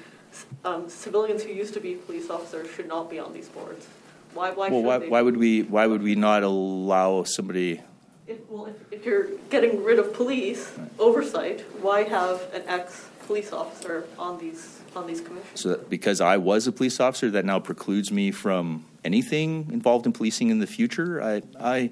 um, 0.63 0.89
civilians 0.89 1.43
who 1.43 1.51
used 1.51 1.73
to 1.73 1.79
be 1.79 1.95
police 1.95 2.29
officers 2.29 2.69
should 2.73 2.87
not 2.87 3.09
be 3.09 3.19
on 3.19 3.33
these 3.33 3.49
boards? 3.49 3.87
Why, 4.33 4.51
why 4.51 4.69
Well, 4.69 4.83
why, 4.83 4.99
why 4.99 5.21
would 5.21 5.35
we 5.35 5.63
why 5.63 5.85
would 5.87 6.01
we 6.01 6.15
not 6.15 6.43
allow 6.43 7.23
somebody? 7.23 7.81
If, 8.27 8.37
well, 8.49 8.67
if, 8.67 8.75
if 8.91 9.05
you're 9.05 9.27
getting 9.49 9.83
rid 9.83 9.99
of 9.99 10.13
police 10.13 10.71
oversight, 10.99 11.61
why 11.81 12.03
have 12.03 12.41
an 12.53 12.63
ex-police 12.67 13.51
officer 13.51 14.05
on 14.17 14.37
these, 14.37 14.79
on 14.95 15.07
these 15.07 15.21
commissions? 15.21 15.59
So 15.59 15.69
that 15.69 15.89
because 15.89 16.21
I 16.21 16.37
was 16.37 16.67
a 16.67 16.71
police 16.71 16.99
officer, 16.99 17.31
that 17.31 17.45
now 17.45 17.59
precludes 17.59 18.11
me 18.11 18.31
from 18.31 18.85
anything 19.03 19.69
involved 19.71 20.05
in 20.05 20.13
policing 20.13 20.49
in 20.49 20.59
the 20.59 20.67
future. 20.67 21.21
I, 21.21 21.41
I 21.59 21.91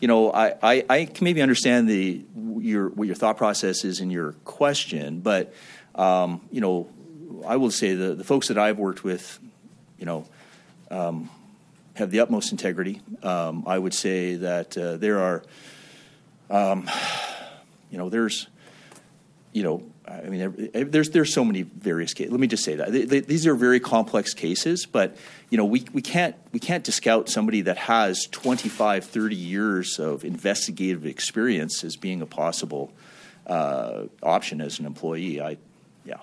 you 0.00 0.08
know, 0.08 0.32
I, 0.32 0.54
I, 0.62 0.84
I 0.90 1.04
can 1.04 1.24
maybe 1.24 1.42
understand 1.42 1.88
the 1.88 2.24
your 2.58 2.88
what 2.88 3.06
your 3.06 3.14
thought 3.14 3.36
process 3.36 3.84
is 3.84 4.00
in 4.00 4.10
your 4.10 4.32
question, 4.44 5.20
but 5.20 5.54
um, 5.94 6.40
you 6.50 6.60
know, 6.60 6.88
I 7.46 7.56
will 7.56 7.70
say 7.70 7.94
the 7.94 8.14
the 8.14 8.24
folks 8.24 8.48
that 8.48 8.58
I've 8.58 8.78
worked 8.78 9.04
with, 9.04 9.38
you 9.98 10.06
know. 10.06 10.26
Um, 10.90 11.30
have 11.94 12.10
the 12.10 12.20
utmost 12.20 12.52
integrity. 12.52 13.00
Um, 13.22 13.64
I 13.66 13.78
would 13.78 13.94
say 13.94 14.36
that 14.36 14.76
uh, 14.78 14.96
there 14.96 15.18
are, 15.18 15.42
um, 16.50 16.88
you 17.90 17.98
know, 17.98 18.08
there's, 18.08 18.48
you 19.52 19.62
know, 19.62 19.82
I 20.06 20.22
mean, 20.22 20.70
there's 20.72 21.10
there's 21.10 21.32
so 21.32 21.44
many 21.44 21.62
various 21.62 22.12
cases. 22.12 22.32
Let 22.32 22.40
me 22.40 22.48
just 22.48 22.64
say 22.64 22.74
that 22.74 22.92
They- 22.92 23.04
they- 23.04 23.20
these 23.20 23.46
are 23.46 23.54
very 23.54 23.78
complex 23.80 24.34
cases, 24.34 24.84
but 24.84 25.16
you 25.48 25.56
know, 25.56 25.64
we, 25.64 25.84
we 25.92 26.02
can't 26.02 26.34
we 26.52 26.58
can't 26.58 26.82
discount 26.82 27.28
somebody 27.28 27.62
that 27.62 27.76
has 27.76 28.26
25, 28.30 29.04
30 29.04 29.36
years 29.36 29.98
of 29.98 30.24
investigative 30.24 31.06
experience 31.06 31.84
as 31.84 31.96
being 31.96 32.20
a 32.20 32.26
possible 32.26 32.92
uh, 33.46 34.04
option 34.22 34.60
as 34.60 34.78
an 34.80 34.86
employee. 34.86 35.40
I, 35.40 35.56
yeah. 36.04 36.16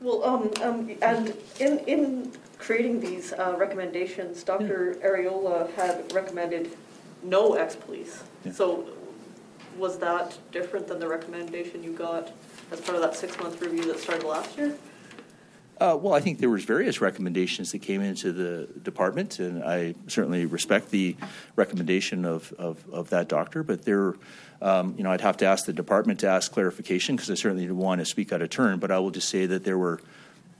Well, 0.00 0.22
um, 0.22 0.50
um, 0.62 0.90
and 1.00 1.34
in, 1.58 1.78
in 1.80 2.32
creating 2.58 3.00
these 3.00 3.32
uh, 3.32 3.54
recommendations, 3.58 4.42
Dr. 4.42 4.96
Ariola 5.04 5.72
had 5.74 6.12
recommended 6.12 6.76
no 7.22 7.54
ex-police. 7.54 8.22
Yeah. 8.44 8.52
So 8.52 8.88
was 9.76 9.98
that 9.98 10.38
different 10.52 10.88
than 10.88 10.98
the 10.98 11.08
recommendation 11.08 11.82
you 11.82 11.92
got 11.92 12.32
as 12.72 12.80
part 12.80 12.96
of 12.96 13.02
that 13.02 13.14
six-month 13.14 13.60
review 13.60 13.84
that 13.86 13.98
started 13.98 14.24
last 14.24 14.56
year? 14.56 14.76
Uh, 15.78 15.96
well, 16.00 16.14
I 16.14 16.20
think 16.20 16.38
there 16.38 16.48
was 16.48 16.64
various 16.64 17.02
recommendations 17.02 17.70
that 17.72 17.80
came 17.80 18.00
into 18.00 18.32
the 18.32 18.66
department, 18.80 19.38
and 19.40 19.62
I 19.62 19.94
certainly 20.06 20.46
respect 20.46 20.90
the 20.90 21.16
recommendation 21.54 22.24
of, 22.24 22.50
of, 22.54 22.82
of 22.90 23.10
that 23.10 23.28
doctor. 23.28 23.62
But 23.62 23.84
there, 23.84 24.14
um, 24.62 24.94
you 24.96 25.04
know, 25.04 25.10
I'd 25.10 25.20
have 25.20 25.36
to 25.38 25.44
ask 25.44 25.66
the 25.66 25.74
department 25.74 26.20
to 26.20 26.28
ask 26.28 26.50
clarification 26.50 27.16
because 27.16 27.30
I 27.30 27.34
certainly 27.34 27.64
didn't 27.64 27.76
want 27.76 27.98
to 27.98 28.06
speak 28.06 28.32
out 28.32 28.40
of 28.40 28.48
turn. 28.48 28.78
But 28.78 28.90
I 28.90 28.98
will 28.98 29.10
just 29.10 29.28
say 29.28 29.44
that 29.44 29.64
there 29.64 29.76
were, 29.76 30.00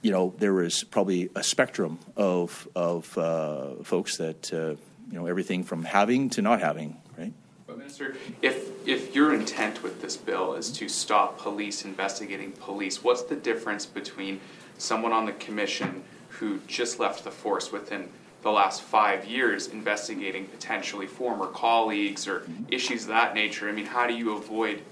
you 0.07 0.13
know, 0.13 0.33
there 0.39 0.55
was 0.55 0.85
probably 0.85 1.31
a 1.35 1.43
spectrum 1.43 1.99
of 2.17 2.69
of 2.77 3.19
uh, 3.19 3.83
folks 3.83 4.19
that, 4.19 4.55
uh, 4.55 4.77
you 5.11 5.19
know, 5.19 5.27
everything 5.27 5.65
from 5.65 5.83
having 5.83 6.31
to 6.31 6.43
not 6.43 6.61
having, 6.61 6.97
right? 7.19 7.33
But 7.67 7.79
Minister, 7.79 8.15
if, 8.41 8.71
if 8.87 9.17
your 9.17 9.35
intent 9.35 9.83
with 9.83 10.01
this 10.01 10.17
bill 10.17 10.55
is 10.55 10.71
to 10.79 10.89
stop 10.89 11.39
police 11.39 11.85
investigating 11.85 12.53
police, 12.53 13.03
what's 13.03 13.23
the 13.23 13.35
difference 13.35 13.85
between 13.85 14.41
someone 14.79 15.13
on 15.13 15.27
the 15.27 15.33
commission 15.33 16.05
who 16.29 16.61
just 16.69 17.01
left 17.01 17.25
the 17.25 17.33
force 17.33 17.73
within 17.73 18.09
the 18.43 18.53
last 18.53 18.83
five 18.83 19.25
years 19.25 19.67
investigating 19.67 20.47
potentially 20.47 21.09
former 21.09 21.47
colleagues 21.47 22.29
or 22.29 22.47
issues 22.69 23.03
of 23.03 23.09
that 23.09 23.35
nature? 23.35 23.69
I 23.69 23.73
mean, 23.73 23.87
how 23.87 24.07
do 24.07 24.15
you 24.15 24.37
avoid 24.37 24.83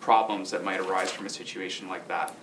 problems 0.00 0.50
that 0.52 0.64
might 0.64 0.80
arise 0.80 1.10
from 1.10 1.26
a 1.26 1.30
situation 1.30 1.88
like 1.88 2.08
that? 2.08 2.34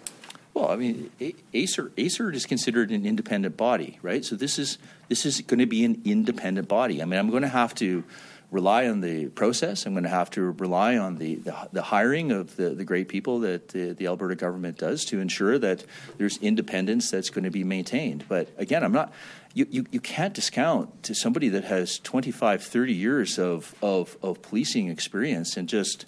Well, 0.53 0.69
I 0.69 0.75
mean, 0.75 1.09
ACER 1.53 1.91
ACER 1.97 2.31
is 2.31 2.45
considered 2.45 2.91
an 2.91 3.05
independent 3.05 3.57
body, 3.57 3.97
right? 4.03 4.23
So 4.23 4.35
this 4.35 4.59
is 4.59 4.77
this 5.09 5.25
is 5.25 5.41
going 5.41 5.59
to 5.59 5.65
be 5.65 5.83
an 5.83 6.01
independent 6.05 6.67
body. 6.67 7.01
I 7.01 7.05
mean, 7.05 7.19
I'm 7.19 7.31
going 7.31 7.41
to 7.41 7.49
have 7.49 7.73
to 7.75 8.03
rely 8.51 8.87
on 8.87 9.01
the 9.01 9.29
process. 9.29 9.87
I'm 9.87 9.93
going 9.93 10.03
to 10.03 10.09
have 10.09 10.29
to 10.31 10.41
rely 10.41 10.95
on 10.95 11.17
the 11.17 11.35
the, 11.35 11.55
the 11.71 11.81
hiring 11.81 12.31
of 12.31 12.55
the, 12.55 12.69
the 12.69 12.85
great 12.85 13.07
people 13.07 13.39
that 13.39 13.69
the, 13.69 13.93
the 13.93 14.05
Alberta 14.05 14.35
government 14.35 14.77
does 14.77 15.05
to 15.05 15.19
ensure 15.19 15.57
that 15.57 15.83
there's 16.19 16.37
independence 16.37 17.09
that's 17.09 17.31
going 17.31 17.45
to 17.45 17.51
be 17.51 17.63
maintained. 17.63 18.25
But 18.29 18.49
again, 18.57 18.83
I'm 18.83 18.93
not. 18.93 19.11
You, 19.55 19.67
you, 19.69 19.85
you 19.91 19.99
can't 19.99 20.33
discount 20.33 21.03
to 21.03 21.13
somebody 21.13 21.49
that 21.49 21.63
has 21.65 21.99
25, 21.99 22.63
30 22.63 22.93
years 22.93 23.37
of, 23.37 23.75
of, 23.83 24.17
of 24.23 24.41
policing 24.41 24.87
experience 24.87 25.57
and 25.57 25.69
just 25.69 26.07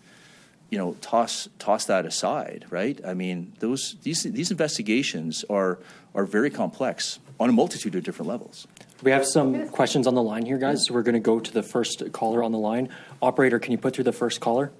you 0.75 0.81
know 0.81 0.93
toss 0.99 1.47
toss 1.57 1.85
that 1.85 2.05
aside 2.05 2.65
right 2.69 2.99
i 3.07 3.13
mean 3.13 3.53
those 3.59 3.95
these 4.03 4.23
these 4.23 4.51
investigations 4.51 5.45
are 5.49 5.79
are 6.13 6.25
very 6.25 6.49
complex 6.49 7.17
on 7.39 7.47
a 7.47 7.53
multitude 7.53 7.95
of 7.95 8.03
different 8.03 8.27
levels 8.27 8.67
We 9.01 9.11
have 9.11 9.25
some 9.25 9.69
questions 9.69 10.05
on 10.07 10.15
the 10.15 10.23
line 10.31 10.45
here, 10.45 10.57
guys. 10.57 10.85
So 10.85 10.93
we're 10.93 11.03
going 11.09 11.19
to 11.23 11.27
go 11.33 11.39
to 11.47 11.51
the 11.59 11.61
first 11.63 11.97
caller 12.13 12.41
on 12.47 12.51
the 12.57 12.57
line. 12.69 12.85
Operator, 13.21 13.59
can 13.59 13.71
you 13.73 13.77
put 13.77 13.93
through 13.93 14.05
the 14.11 14.17
first 14.23 14.39
caller? 14.45 14.71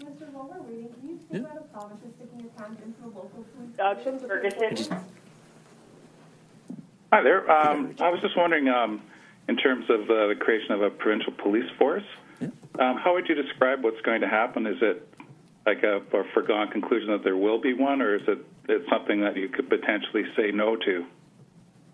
Mr. 0.00 0.30
while 0.32 0.48
we're 0.50 0.62
waiting, 0.62 0.92
can 0.92 1.08
you 1.08 1.14
Yeah. 1.14 1.20
speak 1.22 1.40
about 1.40 1.56
a 1.58 1.60
province 1.72 2.04
is 2.04 2.14
sticking 2.16 2.40
its 2.46 2.58
hand 2.60 2.76
into 2.84 3.00
the 3.00 3.06
local 3.08 3.30
police? 3.30 3.46
Doug 3.54 3.54
from 3.54 3.73
station 3.73 3.73
to 3.92 4.18
Ferguson. 4.50 4.96
Hi 7.12 7.22
there. 7.22 7.50
Um, 7.50 7.94
I 8.00 8.08
was 8.08 8.20
just 8.20 8.36
wondering, 8.36 8.68
um, 8.68 9.02
in 9.48 9.56
terms 9.56 9.84
of 9.90 10.00
uh, 10.10 10.28
the 10.28 10.36
creation 10.40 10.72
of 10.72 10.82
a 10.82 10.90
provincial 10.90 11.32
police 11.32 11.70
force, 11.78 12.02
Yeah. 12.40 12.48
um, 12.78 12.96
how 12.96 13.12
would 13.12 13.28
you 13.28 13.34
describe 13.34 13.84
what's 13.84 14.00
going 14.00 14.22
to 14.22 14.28
happen? 14.28 14.66
Is 14.66 14.78
it 14.80 15.06
like 15.66 15.82
a, 15.82 15.96
a 16.16 16.24
foregone 16.32 16.68
conclusion 16.68 17.10
that 17.10 17.22
there 17.24 17.36
will 17.36 17.60
be 17.60 17.74
one, 17.74 18.00
or 18.00 18.16
is 18.16 18.22
it 18.26 18.44
it's 18.68 18.88
something 18.88 19.20
that 19.20 19.36
you 19.36 19.48
could 19.50 19.68
potentially 19.68 20.24
say 20.34 20.50
no 20.50 20.76
to? 20.76 21.04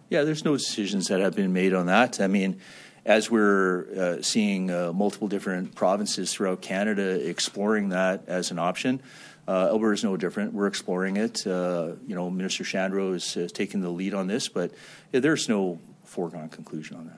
Yeah, 0.09 0.23
there's 0.23 0.45
no 0.45 0.57
decisions 0.57 1.09
that 1.09 1.19
have 1.21 1.35
been 1.35 1.53
made 1.53 1.75
on 1.75 1.87
that. 1.87 2.21
I 2.21 2.29
mean, 2.29 2.61
as 3.05 3.31
we're 3.31 3.87
uh, 3.99 4.23
seeing 4.23 4.71
uh, 4.71 4.93
multiple 4.93 5.27
different 5.27 5.75
provinces 5.75 6.33
throughout 6.33 6.63
Canada 6.63 7.29
exploring 7.29 7.89
that 7.89 8.25
as 8.29 8.53
an 8.53 8.59
option, 8.61 9.03
uh, 9.51 9.67
Alberta 9.73 9.95
is 9.95 10.05
no 10.05 10.17
different. 10.17 10.53
We're 10.53 10.69
exploring 10.69 11.17
it. 11.17 11.45
Uh, 11.45 11.95
you 12.07 12.15
know, 12.15 12.31
Minister 12.31 12.63
Shandro 12.63 13.17
is 13.17 13.37
uh, 13.37 13.49
taking 13.53 13.81
the 13.81 13.91
lead 13.91 14.15
on 14.15 14.29
this, 14.29 14.49
but 14.49 14.71
yeah, 15.13 15.19
there's 15.19 15.49
no 15.49 15.81
foregone 16.05 16.49
conclusion 16.51 16.97
on 16.97 17.11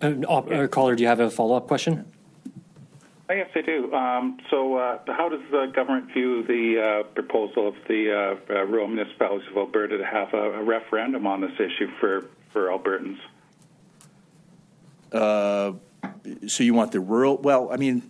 that. 0.00 0.28
Uh, 0.28 0.28
uh, 0.28 0.66
caller, 0.66 0.96
do 0.96 1.02
you 1.02 1.08
have 1.08 1.20
a 1.20 1.30
follow 1.30 1.56
up 1.56 1.68
question? 1.68 2.04
Oh, 3.28 3.32
yes, 3.32 3.48
I 3.54 3.60
do. 3.60 3.94
Um, 3.94 4.38
so, 4.50 4.74
uh, 4.74 4.98
how 5.06 5.28
does 5.28 5.42
the 5.52 5.70
government 5.72 6.12
view 6.12 6.42
the 6.42 6.82
uh, 6.82 7.02
proposal 7.14 7.68
of 7.68 7.76
the 7.86 8.10
uh, 8.10 8.52
uh, 8.52 8.64
rural 8.64 8.88
municipalities 8.88 9.46
of 9.52 9.56
Alberta 9.56 9.98
to 9.98 10.04
have 10.04 10.34
a, 10.34 10.54
a 10.54 10.64
referendum 10.64 11.28
on 11.28 11.40
this 11.40 11.52
issue 11.54 11.92
for, 12.00 12.26
for 12.52 12.66
Albertans? 12.70 13.18
Uh, 15.12 15.74
so 16.48 16.64
you 16.64 16.74
want 16.74 16.90
the 16.90 16.98
rural? 16.98 17.36
Well, 17.36 17.70
I 17.70 17.76
mean, 17.76 18.09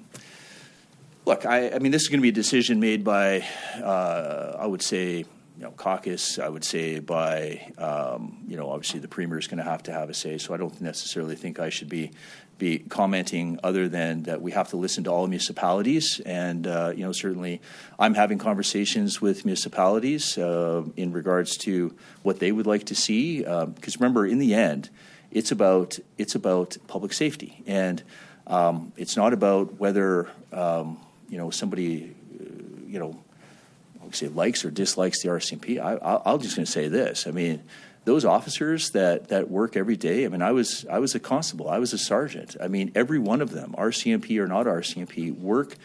look, 1.31 1.47
I, 1.47 1.71
I 1.71 1.79
mean, 1.79 1.93
this 1.93 2.03
is 2.03 2.09
going 2.09 2.19
to 2.19 2.23
be 2.23 2.31
a 2.31 2.33
decision 2.33 2.81
made 2.81 3.05
by, 3.05 3.47
uh, 3.81 4.57
I 4.59 4.67
would 4.67 4.83
say, 4.83 5.19
you 5.19 5.27
know, 5.63 5.71
caucus. 5.71 6.41
I 6.41 6.49
would 6.49 6.65
say 6.65 6.99
by, 6.99 7.73
um, 7.79 8.39
you 8.49 8.57
know, 8.57 8.69
obviously 8.69 8.99
the 8.99 9.07
premier 9.07 9.39
is 9.39 9.47
going 9.47 9.59
to 9.59 9.71
have 9.71 9.85
to 9.85 9.93
have 9.93 10.11
a 10.11 10.15
say. 10.15 10.39
So 10.39 10.55
I 10.55 10.57
don't 10.57 10.81
necessarily 10.81 11.37
think 11.37 11.61
I 11.61 11.69
should 11.69 11.89
be 11.89 12.11
be 12.59 12.79
commenting 12.79 13.59
other 13.65 13.89
than 13.89 14.25
that 14.25 14.43
we 14.43 14.51
have 14.51 14.69
to 14.69 14.77
listen 14.77 15.05
to 15.05 15.11
all 15.11 15.27
municipalities, 15.27 16.21
and 16.27 16.67
uh, 16.67 16.93
you 16.95 17.03
know, 17.03 17.13
certainly 17.13 17.63
I'm 17.99 18.13
having 18.13 18.37
conversations 18.37 19.19
with 19.19 19.47
municipalities 19.47 20.37
uh, 20.37 20.83
in 20.95 21.13
regards 21.13 21.57
to 21.59 21.95
what 22.23 22.39
they 22.39 22.53
would 22.53 22.67
like 22.67 22.85
to 22.87 22.95
see. 22.95 23.39
Because 23.39 23.99
remember, 23.99 24.27
in 24.27 24.39
the 24.41 24.53
end 24.53 24.91
it's 25.31 25.53
about 25.53 25.99
it's 26.19 26.35
about 26.35 26.77
public 26.87 27.15
safety, 27.15 27.63
and 27.67 28.03
um, 28.47 28.93
it's 28.99 29.17
not 29.17 29.33
about 29.33 29.81
whether 29.81 30.29
um, 30.53 30.99
you 31.31 31.39
know 31.39 31.49
somebody 31.51 32.15
uh, 32.39 32.45
you 32.87 32.99
know 32.99 33.23
say 34.13 34.29
likes 34.29 34.65
or 34.65 34.71
dislikes 34.71 35.23
the 35.23 35.29
RCMP. 35.29 35.79
I, 35.79 36.21
I'm 36.25 36.41
just 36.41 36.57
going 36.57 36.67
to 36.67 36.71
say 36.71 36.89
this. 36.89 37.27
I 37.27 37.31
mean, 37.31 37.63
those 38.05 38.25
officers 38.25 38.91
that 38.91 39.29
that 39.29 39.51
work 39.51 39.77
every 39.77 39.97
day. 39.97 40.25
I 40.25 40.29
mean, 40.29 40.43
I 40.43 40.53
was 40.53 40.85
I 40.91 40.99
was 40.99 41.15
a 41.15 41.21
constable. 41.21 41.69
I 41.69 41.79
was 41.79 41.93
a 41.93 41.99
sergeant. 41.99 42.57
I 42.61 42.69
mean, 42.69 42.93
every 42.95 43.19
one 43.19 43.41
of 43.41 43.51
them, 43.51 43.75
RCMP 43.79 44.39
or 44.39 44.47
not 44.47 44.67
RCMP, 44.67 45.37
work 45.39 45.77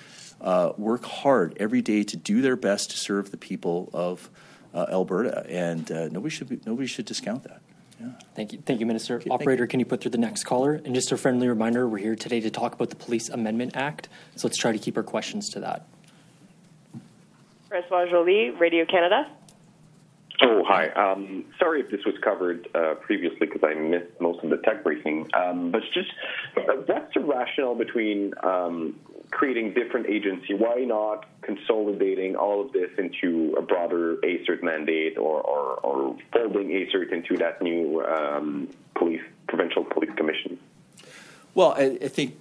uh, 0.41 0.73
work 0.77 1.05
hard 1.05 1.55
every 1.59 1.81
day 1.81 2.03
to 2.03 2.17
do 2.17 2.41
their 2.41 2.55
best 2.55 2.91
to 2.91 2.97
serve 2.97 3.31
the 3.31 3.37
people 3.37 3.89
of 3.93 4.29
uh, 4.73 4.85
Alberta, 4.89 5.45
and 5.49 5.89
uh, 5.91 6.07
nobody 6.09 6.29
should 6.29 6.49
be, 6.49 6.59
nobody 6.65 6.87
should 6.87 7.05
discount 7.05 7.43
that. 7.43 7.61
Yeah. 7.99 8.07
Thank 8.35 8.53
you, 8.53 8.59
thank 8.65 8.79
you, 8.79 8.85
Minister. 8.85 9.19
thank 9.19 9.31
Operator, 9.31 9.67
can 9.67 9.79
you 9.79 9.85
put 9.85 10.01
through 10.01 10.11
the 10.11 10.17
next 10.17 10.43
caller? 10.43 10.73
And 10.73 10.93
just 10.93 11.11
a 11.11 11.17
friendly 11.17 11.47
reminder, 11.47 11.87
we're 11.87 11.99
here 11.99 12.15
today 12.15 12.41
to 12.41 12.49
talk 12.49 12.73
about 12.73 12.89
the 12.89 12.95
Police 12.95 13.29
Amendment 13.29 13.75
Act, 13.75 14.09
so 14.35 14.47
let's 14.47 14.57
try 14.57 14.71
to 14.71 14.77
keep 14.77 14.97
our 14.97 15.03
questions 15.03 15.49
to 15.49 15.59
that. 15.61 15.87
Francois 17.69 18.05
Joly, 18.09 18.49
Radio 18.51 18.85
Canada. 18.85 19.29
Oh, 20.41 20.63
hi. 20.65 20.89
Um, 20.89 21.45
sorry 21.57 21.79
if 21.79 21.89
this 21.89 22.01
was 22.05 22.15
covered 22.21 22.67
uh, 22.75 22.95
previously 22.95 23.47
because 23.47 23.61
I 23.63 23.73
missed 23.73 24.19
most 24.19 24.43
of 24.43 24.49
the 24.49 24.57
tech 24.57 24.83
briefing. 24.83 25.29
Um, 25.33 25.71
but 25.71 25.81
just 25.93 26.09
uh, 26.57 26.61
what's 26.85 27.13
the 27.13 27.21
rationale 27.21 27.75
between 27.75 28.33
um, 28.43 28.99
creating 29.35 29.73
different 29.73 30.07
agency? 30.07 30.53
Why 30.53 30.85
not 30.85 31.25
consolidating 31.41 32.37
all 32.37 32.61
of 32.61 32.71
this 32.71 32.89
into 32.97 33.53
a 33.57 33.61
broader 33.61 34.15
ASIRT 34.23 34.63
mandate 34.63 35.17
or, 35.17 35.41
or, 35.41 35.73
or 35.81 36.17
folding 36.31 36.69
ASIRT 36.69 37.11
into 37.11 37.37
that 37.37 37.61
new 37.61 38.01
um, 38.05 38.69
police 38.95 39.21
provincial 39.47 39.83
police 39.83 40.11
commission? 40.15 40.57
Well, 41.53 41.73
I, 41.73 41.97
I 42.01 42.07
think 42.07 42.37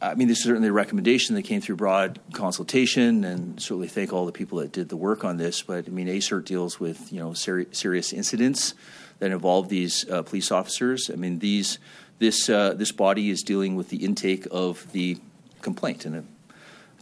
I 0.00 0.14
mean, 0.14 0.26
this 0.26 0.38
is 0.38 0.44
certainly 0.44 0.68
a 0.68 0.72
recommendation 0.72 1.36
that 1.36 1.42
came 1.42 1.60
through 1.60 1.76
broad 1.76 2.18
consultation, 2.32 3.22
and 3.22 3.60
certainly 3.62 3.86
thank 3.86 4.12
all 4.12 4.26
the 4.26 4.32
people 4.32 4.58
that 4.58 4.72
did 4.72 4.88
the 4.88 4.96
work 4.96 5.24
on 5.24 5.36
this. 5.36 5.62
But 5.62 5.86
I 5.86 5.90
mean, 5.90 6.08
ASIRT 6.08 6.44
deals 6.46 6.80
with 6.80 7.12
you 7.12 7.20
know 7.20 7.34
seri- 7.34 7.68
serious 7.70 8.12
incidents 8.14 8.74
that 9.20 9.30
involve 9.30 9.68
these 9.68 10.08
uh, 10.10 10.22
police 10.22 10.50
officers. 10.50 11.10
I 11.12 11.16
mean, 11.16 11.38
these 11.38 11.78
this 12.18 12.48
uh, 12.48 12.72
this 12.74 12.90
body 12.92 13.30
is 13.30 13.42
dealing 13.42 13.76
with 13.76 13.90
the 13.90 13.98
intake 13.98 14.46
of 14.50 14.90
the 14.92 15.18
complaint, 15.62 16.04
and 16.04 16.16
a 16.16 16.24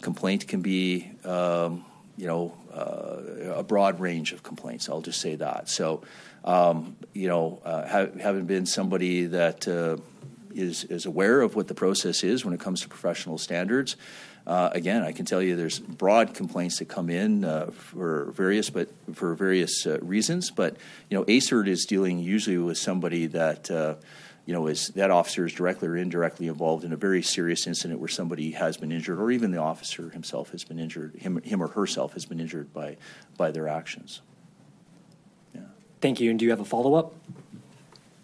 complaint 0.00 0.46
can 0.46 0.60
be 0.60 1.10
um, 1.24 1.84
you 2.16 2.26
know 2.26 2.54
uh, 2.72 3.54
a 3.56 3.62
broad 3.62 4.00
range 4.00 4.32
of 4.32 4.42
complaints. 4.42 4.88
I'll 4.88 5.00
just 5.00 5.20
say 5.20 5.36
that. 5.36 5.68
So, 5.68 6.02
um, 6.44 6.96
you 7.12 7.28
know, 7.28 7.60
uh, 7.64 7.88
ha- 7.88 8.18
having 8.20 8.46
been 8.46 8.66
somebody 8.66 9.26
that 9.26 9.66
uh, 9.66 9.96
is, 10.54 10.84
is 10.84 11.06
aware 11.06 11.40
of 11.40 11.56
what 11.56 11.68
the 11.68 11.74
process 11.74 12.22
is 12.22 12.44
when 12.44 12.54
it 12.54 12.60
comes 12.60 12.82
to 12.82 12.88
professional 12.88 13.38
standards. 13.38 13.96
Uh, 14.46 14.70
again, 14.72 15.02
I 15.02 15.12
can 15.12 15.26
tell 15.26 15.42
you 15.42 15.54
there's 15.54 15.78
broad 15.78 16.34
complaints 16.34 16.78
that 16.78 16.88
come 16.88 17.10
in 17.10 17.44
uh, 17.44 17.66
for 17.66 18.32
various, 18.32 18.70
but 18.70 18.88
for 19.12 19.34
various 19.34 19.86
uh, 19.86 19.98
reasons. 20.00 20.50
But 20.50 20.76
you 21.08 21.18
know, 21.18 21.24
ASIRT 21.24 21.68
is 21.68 21.84
dealing 21.84 22.18
usually 22.18 22.56
with 22.58 22.78
somebody 22.78 23.26
that 23.26 23.70
uh, 23.70 23.94
you 24.50 24.54
know 24.54 24.66
is 24.66 24.88
that 24.96 25.12
officer 25.12 25.46
is 25.46 25.52
directly 25.52 25.86
or 25.86 25.96
indirectly 25.96 26.48
involved 26.48 26.82
in 26.82 26.92
a 26.92 26.96
very 26.96 27.22
serious 27.22 27.68
incident 27.68 28.00
where 28.00 28.08
somebody 28.08 28.50
has 28.50 28.76
been 28.76 28.90
injured, 28.90 29.20
or 29.20 29.30
even 29.30 29.52
the 29.52 29.58
officer 29.58 30.10
himself 30.10 30.50
has 30.50 30.64
been 30.64 30.80
injured, 30.80 31.14
him, 31.14 31.40
him 31.42 31.62
or 31.62 31.68
herself 31.68 32.14
has 32.14 32.24
been 32.24 32.40
injured 32.40 32.72
by 32.72 32.96
by 33.36 33.52
their 33.52 33.68
actions. 33.68 34.22
Yeah. 35.54 35.60
Thank 36.00 36.18
you. 36.18 36.30
And 36.30 36.38
do 36.40 36.44
you 36.44 36.50
have 36.50 36.58
a 36.58 36.64
follow 36.64 36.94
up? 36.94 37.14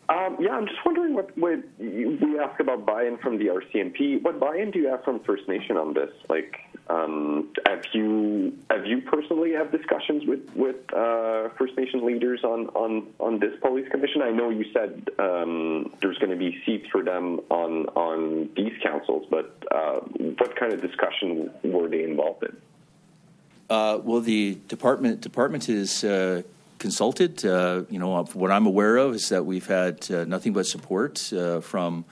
Um, 0.09 0.37
yeah, 0.38 0.51
I'm 0.51 0.66
just 0.66 0.79
wondering 0.85 1.14
what, 1.14 1.37
what 1.37 1.59
we 1.79 2.38
ask 2.38 2.61
about 2.61 2.87
buy-in 2.87 3.19
from 3.19 3.38
the 3.38 3.47
RCMP. 3.47 4.23
What 4.23 4.38
buy-in 4.38 4.71
do 4.71 4.79
you 4.79 4.88
have 4.88 5.03
from 5.03 5.19
First 5.21 5.49
Nation 5.49 5.77
on 5.77 5.95
this? 5.95 6.11
Like, 6.29 6.59
um, 6.88 7.49
have 7.66 7.85
you 7.92 8.57
have 8.71 8.87
you 8.87 9.01
personally 9.01 9.53
have 9.53 9.73
discussions 9.73 10.25
with 10.25 10.49
with 10.55 10.77
uh, 10.95 11.49
First 11.59 11.77
Nation 11.77 12.07
leaders 12.07 12.45
on, 12.45 12.69
on 12.69 13.09
on 13.19 13.40
this 13.40 13.59
police 13.61 13.88
commission? 13.90 14.23
I 14.23 14.31
know 14.31 14.51
you 14.51 14.66
said 14.73 15.09
um, 15.19 15.92
there's 16.01 16.19
going 16.19 16.31
to 16.31 16.37
be 16.37 16.62
seats 16.64 16.87
for 16.92 17.03
them 17.03 17.40
on 17.51 17.87
on 17.97 18.49
these 18.55 18.75
councils, 18.85 19.27
but 19.29 19.57
uh, 19.73 20.01
what 20.38 20.55
kind 20.55 20.73
of 20.73 20.81
discussion 20.81 21.51
were 21.64 21.88
they 21.88 22.05
involved 22.05 22.45
in? 22.45 22.57
Uh, 23.69 23.99
well, 24.05 24.21
the 24.21 24.57
department 24.69 25.21
department 25.21 25.69
is 25.69 26.05
uh, 26.05 26.42
consulted. 26.79 27.45
Uh, 27.45 27.83
you 27.91 27.99
know, 27.99 28.25
what 28.25 28.51
I'm 28.51 28.67
aware 28.67 28.97
of 28.97 29.15
is 29.15 29.29
that 29.31 29.45
we've 29.45 29.67
had 29.67 30.11
uh, 30.11 30.25
nothing 30.25 30.53
but 30.53 30.67
support 30.67 31.33
uh, 31.33 31.61
from 31.61 32.05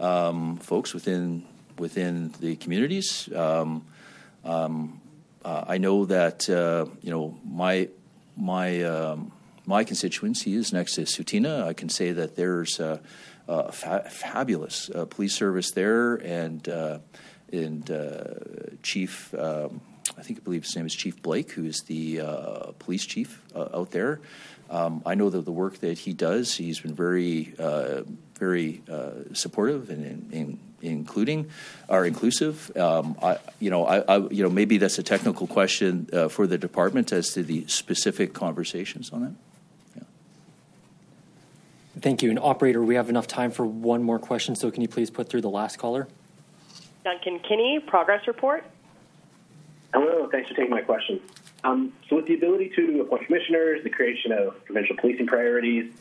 um, 0.00 0.56
folks 0.58 0.94
within 0.94 1.44
within 1.78 2.32
the 2.40 2.56
communities. 2.56 3.32
Um, 3.34 3.86
um, 4.44 5.00
uh, 5.44 5.64
I 5.66 5.78
know 5.78 6.04
that 6.06 6.48
uh, 6.48 6.86
you 7.02 7.10
know 7.10 7.38
my 7.44 7.88
my 8.36 8.82
um, 8.82 9.32
my 9.66 9.84
constituency 9.84 10.54
is 10.54 10.72
next 10.72 10.94
to 10.96 11.02
Tsuut'ina. 11.02 11.64
I 11.64 11.72
can 11.72 11.88
say 11.88 12.12
that 12.12 12.36
there's 12.36 12.80
a, 12.80 13.00
a 13.48 13.72
fa- 13.72 14.08
fabulous 14.10 14.90
uh, 14.90 15.04
police 15.06 15.34
service 15.34 15.70
there, 15.72 16.16
and 16.16 16.66
and 17.52 18.78
Chief. 18.82 19.34
Um, 19.34 19.80
I 20.18 20.22
think 20.22 20.40
I 20.40 20.42
believe 20.42 20.64
his 20.64 20.76
name 20.76 20.86
is 20.86 20.94
Chief 20.94 21.20
Blake, 21.22 21.52
who 21.52 21.64
is 21.64 21.82
the 21.86 22.20
uh, 22.20 22.72
police 22.78 23.04
chief 23.06 23.42
uh, 23.54 23.68
out 23.74 23.90
there. 23.90 24.20
Um, 24.70 25.02
I 25.04 25.14
know 25.14 25.28
that 25.30 25.44
the 25.44 25.52
work 25.52 25.78
that 25.78 25.98
he 25.98 26.12
does, 26.12 26.54
he's 26.54 26.80
been 26.80 26.94
very, 26.94 27.54
uh, 27.58 28.02
very 28.38 28.82
supportive 29.34 29.90
and, 29.90 30.04
and, 30.04 30.32
and, 30.32 30.58
including 30.80 31.48
or 31.88 32.06
inclusive. 32.06 32.74
Um, 32.76 33.16
I, 33.22 33.38
you 33.60 33.70
know, 33.70 33.86
I, 33.86 33.98
I, 34.00 34.16
you 34.28 34.42
know, 34.42 34.48
maybe 34.50 34.78
that's 34.78 34.98
a 34.98 35.02
technical 35.02 35.46
question 35.46 36.06
for 36.30 36.46
the 36.46 36.58
department 36.58 37.12
as 37.12 37.30
to 37.30 37.42
the 37.42 37.66
specific 37.66 38.32
conversations 38.32 39.10
on 39.10 39.22
that. 39.22 39.32
Yeah. 39.96 40.02
Thank 42.00 42.22
you. 42.22 42.30
And 42.30 42.38
operator, 42.38 42.82
we 42.82 42.94
have 42.94 43.10
enough 43.10 43.26
time 43.26 43.50
for 43.50 43.66
one 43.66 44.02
more 44.02 44.18
question. 44.18 44.56
So 44.56 44.70
can 44.70 44.82
you 44.82 44.88
please 44.88 45.10
put 45.10 45.28
through 45.28 45.42
the 45.42 45.50
last 45.50 45.78
caller? 45.78 46.08
Duncan 47.04 47.40
Kinney, 47.40 47.78
progress 47.78 48.26
report. 48.26 48.64
Hello, 50.02 50.28
thanks 50.32 50.48
for 50.48 50.56
taking 50.56 50.72
my 50.72 50.80
question. 50.80 51.20
Um, 51.62 51.92
so, 52.10 52.16
with 52.16 52.26
the 52.26 52.34
ability 52.34 52.72
to 52.74 53.02
appoint 53.02 53.24
commissioners, 53.26 53.84
the 53.84 53.90
creation 53.90 54.32
of 54.32 54.64
provincial 54.64 54.96
policing 54.96 55.28
priorities, 55.28 55.92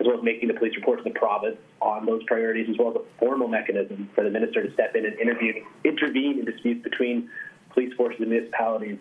as 0.00 0.06
well 0.06 0.16
as 0.16 0.24
making 0.24 0.48
the 0.48 0.54
police 0.54 0.74
report 0.76 0.96
to 0.96 1.04
the 1.04 1.10
province 1.10 1.58
on 1.82 2.06
those 2.06 2.22
priorities, 2.22 2.70
as 2.70 2.78
well 2.78 2.88
as 2.88 2.96
a 2.96 3.02
formal 3.18 3.46
mechanism 3.46 4.08
for 4.14 4.24
the 4.24 4.30
minister 4.30 4.66
to 4.66 4.72
step 4.72 4.96
in 4.96 5.04
and 5.04 5.18
intervene, 5.20 5.62
intervene 5.84 6.38
in 6.38 6.46
disputes 6.46 6.82
between 6.82 7.28
police 7.68 7.92
forces 7.98 8.18
and 8.22 8.30
municipalities, 8.30 8.96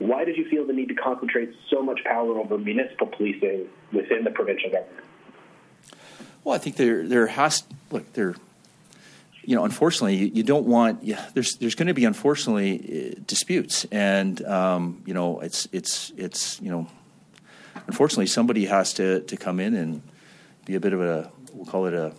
why 0.00 0.24
did 0.24 0.36
you 0.36 0.50
feel 0.50 0.66
the 0.66 0.72
need 0.72 0.88
to 0.88 0.96
concentrate 0.96 1.54
so 1.68 1.80
much 1.80 2.02
power 2.02 2.40
over 2.40 2.58
municipal 2.58 3.06
policing 3.06 3.68
within 3.92 4.24
the 4.24 4.32
provincial 4.32 4.70
government? 4.70 5.04
Well, 6.42 6.56
I 6.56 6.58
think 6.58 6.74
there 6.74 7.06
there 7.06 7.28
has 7.28 7.62
look 7.92 8.12
there. 8.14 8.34
You 9.42 9.56
know, 9.56 9.64
unfortunately, 9.64 10.16
you, 10.16 10.26
you 10.34 10.42
don't 10.42 10.66
want. 10.66 11.02
Yeah, 11.02 11.24
there's 11.34 11.56
there's 11.56 11.74
going 11.74 11.88
to 11.88 11.94
be 11.94 12.04
unfortunately 12.04 13.14
uh, 13.16 13.20
disputes, 13.26 13.86
and 13.90 14.42
um, 14.44 15.02
you 15.06 15.14
know, 15.14 15.40
it's 15.40 15.66
it's 15.72 16.12
it's 16.16 16.60
you 16.60 16.70
know, 16.70 16.86
unfortunately, 17.86 18.26
somebody 18.26 18.66
has 18.66 18.92
to 18.94 19.20
to 19.20 19.36
come 19.36 19.60
in 19.60 19.74
and 19.74 20.02
be 20.66 20.74
a 20.74 20.80
bit 20.80 20.92
of 20.92 21.00
a 21.00 21.30
we'll 21.52 21.66
call 21.66 21.86
it 21.86 21.94
a 21.94 22.12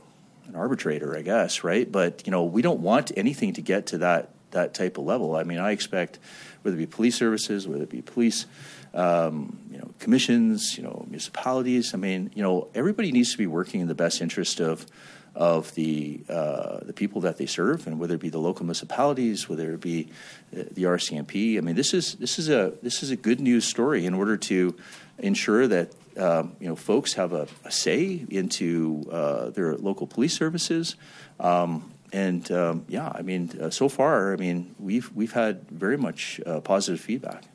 an 0.48 0.56
arbitrator, 0.56 1.16
I 1.18 1.22
guess, 1.22 1.64
right? 1.64 1.90
But 1.90 2.24
you 2.26 2.32
know, 2.32 2.44
we 2.44 2.62
don't 2.62 2.82
want 2.82 3.12
anything 3.16 3.54
to 3.54 3.62
get 3.62 3.88
to 3.88 4.00
that 4.00 4.30
that 4.52 4.74
type 4.74 4.98
of 4.98 5.06
level. 5.06 5.36
I 5.36 5.44
mean, 5.44 5.60
I 5.60 5.72
expect 5.72 6.20
whether 6.62 6.76
it 6.76 6.80
be 6.80 6.86
police 6.86 7.16
services, 7.16 7.68
whether 7.68 7.84
it 7.84 7.90
be 7.90 8.02
police, 8.02 8.46
um, 8.94 9.60
you 9.72 9.78
know, 9.78 9.90
commissions, 10.00 10.78
you 10.78 10.84
know, 10.84 11.06
municipalities. 11.08 11.94
I 11.94 11.98
mean, 11.98 12.32
you 12.36 12.44
know, 12.44 12.68
everybody 12.76 13.12
needs 13.12 13.32
to 13.32 13.38
be 13.38 13.48
working 13.48 13.82
in 13.82 13.88
the 13.88 13.96
best 13.96 14.22
interest 14.22 14.60
of 14.60 14.86
of 15.34 15.74
the 15.76 16.22
uh, 16.30 16.80
the 16.82 16.94
people 16.94 17.22
that 17.22 17.38
they 17.38 17.46
serve, 17.46 17.88
and 17.88 18.00
whether 18.00 18.16
it 18.16 18.22
be 18.22 18.30
the 18.30 18.40
local 18.40 18.66
municipalities, 18.66 19.48
whether 19.48 19.74
it 19.74 19.82
be 19.82 20.10
the 20.52 20.84
RCMP. 20.84 21.58
I 21.58 21.62
mean, 21.62 21.76
this 21.76 21.94
is 21.94 22.16
this 22.16 22.38
is 22.38 22.50
a 22.50 22.74
this 22.82 23.02
is 23.02 23.12
a 23.12 23.16
good 23.16 23.40
news 23.40 23.66
story 23.66 24.06
in 24.06 24.14
order 24.14 24.36
to 24.38 24.76
ensure 25.20 25.68
that 25.68 25.92
um, 26.18 26.56
you 26.60 26.68
know 26.68 26.76
folks 26.76 27.14
have 27.14 27.32
a, 27.32 27.48
a 27.64 27.72
say 27.72 28.26
into 28.30 29.04
uh, 29.12 29.50
their 29.52 29.76
local 29.78 30.06
police 30.08 30.36
services. 30.36 30.96
Um, 31.40 31.92
and 32.14 32.52
um, 32.52 32.86
yeah, 32.90 33.10
I 33.14 33.22
mean, 33.22 33.52
uh, 33.60 33.70
so 33.70 33.88
far, 33.88 34.34
I 34.34 34.36
mean, 34.36 34.76
we've 34.80 35.10
we've 35.16 35.32
had 35.32 35.70
very 35.70 35.98
much 35.98 36.42
uh, 36.46 36.60
positive 36.60 37.00
feedback. 37.00 37.46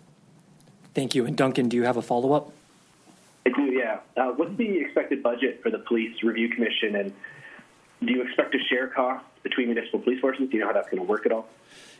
Thank 0.97 1.15
you. 1.15 1.27
And 1.27 1.37
Duncan, 1.37 1.69
do 1.69 1.77
you 1.77 1.83
have 1.83 1.99
a 1.99 2.03
follow 2.03 2.33
up? 2.33 2.53
I 3.45 3.51
do, 3.51 3.65
yeah. 3.65 4.01
Uh, 4.17 4.31
what's 4.31 4.57
the 4.57 4.79
expected 4.79 5.23
budget 5.23 5.63
for 5.63 5.71
the 5.71 5.77
Police 5.77 6.23
Review 6.23 6.49
Commission, 6.49 6.97
and 6.97 7.13
do 8.03 8.15
you 8.15 8.23
expect 8.23 8.53
to 8.53 8.59
share 8.59 8.87
costs 8.87 9.29
between 9.43 9.67
municipal 9.67 10.01
police 10.01 10.21
forces? 10.21 10.49
Do 10.49 10.57
you 10.57 10.61
know 10.63 10.69
how 10.69 10.73
that's 10.73 10.89
going 10.89 11.03
to 11.03 11.07
work 11.07 11.27
at 11.27 11.33
all? 11.33 11.47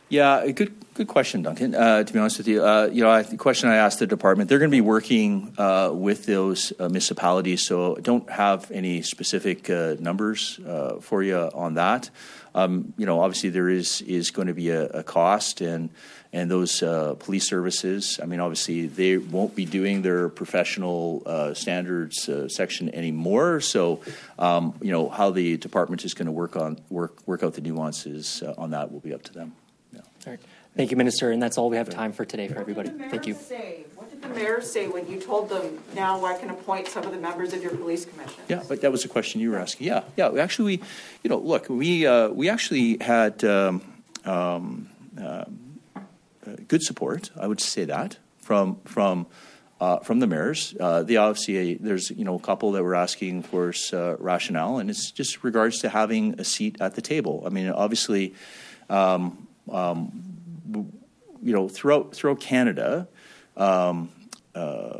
Yeah, 0.09 0.41
a 0.41 0.51
good 0.51 0.73
good 0.95 1.07
question, 1.07 1.43
Duncan. 1.43 1.75
Uh, 1.75 2.05
to 2.05 2.11
be 2.11 2.17
honest 2.17 2.39
with 2.39 2.47
you, 2.47 2.63
uh, 2.63 2.89
you 2.91 3.03
know, 3.03 3.11
I, 3.11 3.21
the 3.21 3.37
question 3.37 3.69
I 3.69 3.75
asked 3.75 3.99
the 3.99 4.07
department, 4.07 4.49
they're 4.49 4.57
going 4.57 4.71
to 4.71 4.75
be 4.75 4.81
working 4.81 5.53
uh, 5.59 5.91
with 5.93 6.25
those 6.25 6.73
uh, 6.79 6.87
municipalities, 6.87 7.67
so 7.67 7.97
I 7.97 8.01
don't 8.01 8.27
have 8.31 8.71
any 8.71 9.03
specific 9.03 9.69
uh, 9.69 9.95
numbers 9.99 10.59
uh, 10.65 11.01
for 11.01 11.21
you 11.21 11.37
on 11.37 11.75
that. 11.75 12.09
Um, 12.57 12.93
you 12.97 13.05
know, 13.05 13.21
obviously 13.21 13.49
there 13.49 13.69
is 13.69 14.01
is 14.01 14.31
going 14.31 14.47
to 14.47 14.53
be 14.53 14.69
a, 14.69 14.85
a 14.87 15.03
cost, 15.03 15.61
and 15.61 15.89
and 16.33 16.51
those 16.51 16.79
police 17.19 17.47
services. 17.47 18.19
I 18.21 18.25
mean, 18.25 18.39
obviously 18.39 18.87
they 18.87 19.17
won't 19.17 19.55
be 19.55 19.65
doing 19.65 20.01
their 20.01 20.27
professional 20.27 21.53
standards 21.55 22.29
section 22.47 22.93
anymore. 22.93 23.61
So, 23.61 24.01
um, 24.37 24.73
you 24.81 24.91
know, 24.91 25.07
how 25.07 25.29
the 25.31 25.57
department 25.57 26.03
is 26.03 26.13
going 26.13 26.25
to 26.25 26.31
work 26.31 26.55
on 26.55 26.79
work 26.89 27.25
work 27.25 27.43
out 27.43 27.53
the 27.53 27.61
nuances 27.61 28.43
on 28.57 28.71
that 28.71 28.91
will 28.91 28.99
be 28.99 29.13
up 29.13 29.23
to 29.23 29.33
them. 29.33 29.53
All 30.27 30.33
right. 30.33 30.39
Thank 30.75 30.91
you, 30.91 30.97
Minister. 30.97 31.31
And 31.31 31.41
that's 31.41 31.57
all 31.57 31.69
we 31.69 31.77
have 31.77 31.89
time 31.89 32.11
for 32.11 32.25
today 32.25 32.47
for 32.47 32.59
everybody. 32.59 32.89
Thank 32.89 33.27
you. 33.27 33.35
The 34.27 34.33
mayor 34.33 34.61
say 34.61 34.87
when 34.87 35.07
you 35.07 35.19
told 35.19 35.49
them 35.49 35.79
now 35.95 36.25
I 36.25 36.37
can 36.37 36.49
appoint 36.49 36.87
some 36.87 37.03
of 37.03 37.11
the 37.11 37.17
members 37.17 37.53
of 37.53 37.61
your 37.61 37.75
police 37.75 38.05
commission? 38.05 38.41
Yeah, 38.47 38.63
but 38.67 38.81
that 38.81 38.91
was 38.91 39.05
a 39.05 39.07
question 39.07 39.39
you 39.41 39.51
were 39.51 39.59
asking. 39.59 39.87
Yeah, 39.87 40.03
yeah. 40.15 40.31
Actually, 40.39 40.77
we, 40.77 40.83
you 41.23 41.29
know, 41.29 41.37
look, 41.37 41.69
we 41.69 42.05
uh, 42.05 42.29
we 42.29 42.49
actually 42.49 42.97
had 42.99 43.43
um, 43.43 43.81
um, 44.25 44.89
uh, 45.21 45.45
good 46.67 46.83
support. 46.83 47.31
I 47.39 47.47
would 47.47 47.61
say 47.61 47.85
that 47.85 48.17
from 48.41 48.79
from. 48.85 49.27
Uh, 49.79 49.99
from 49.99 50.19
the 50.19 50.25
mayors, 50.25 50.73
uh, 50.79 51.03
the 51.03 51.17
obviously 51.17 51.75
there's 51.75 52.09
you 52.09 52.25
know 52.25 52.33
a 52.33 52.39
couple 52.39 52.71
that 52.71 52.81
were 52.81 52.95
asking 52.95 53.43
for 53.43 53.71
uh, 53.93 54.17
rationale, 54.17 54.79
and 54.79 54.89
it's 54.89 55.11
just 55.11 55.43
regards 55.43 55.77
to 55.77 55.87
having 55.87 56.33
a 56.39 56.43
seat 56.43 56.77
at 56.81 56.95
the 56.95 57.01
table. 57.01 57.43
I 57.45 57.49
mean, 57.49 57.69
obviously, 57.69 58.33
um, 58.89 59.47
um, 59.71 60.91
you 61.43 61.53
know, 61.53 61.69
throughout 61.69 62.15
throughout 62.15 62.39
Canada, 62.39 63.07
um, 63.55 64.09
uh, 64.57 64.99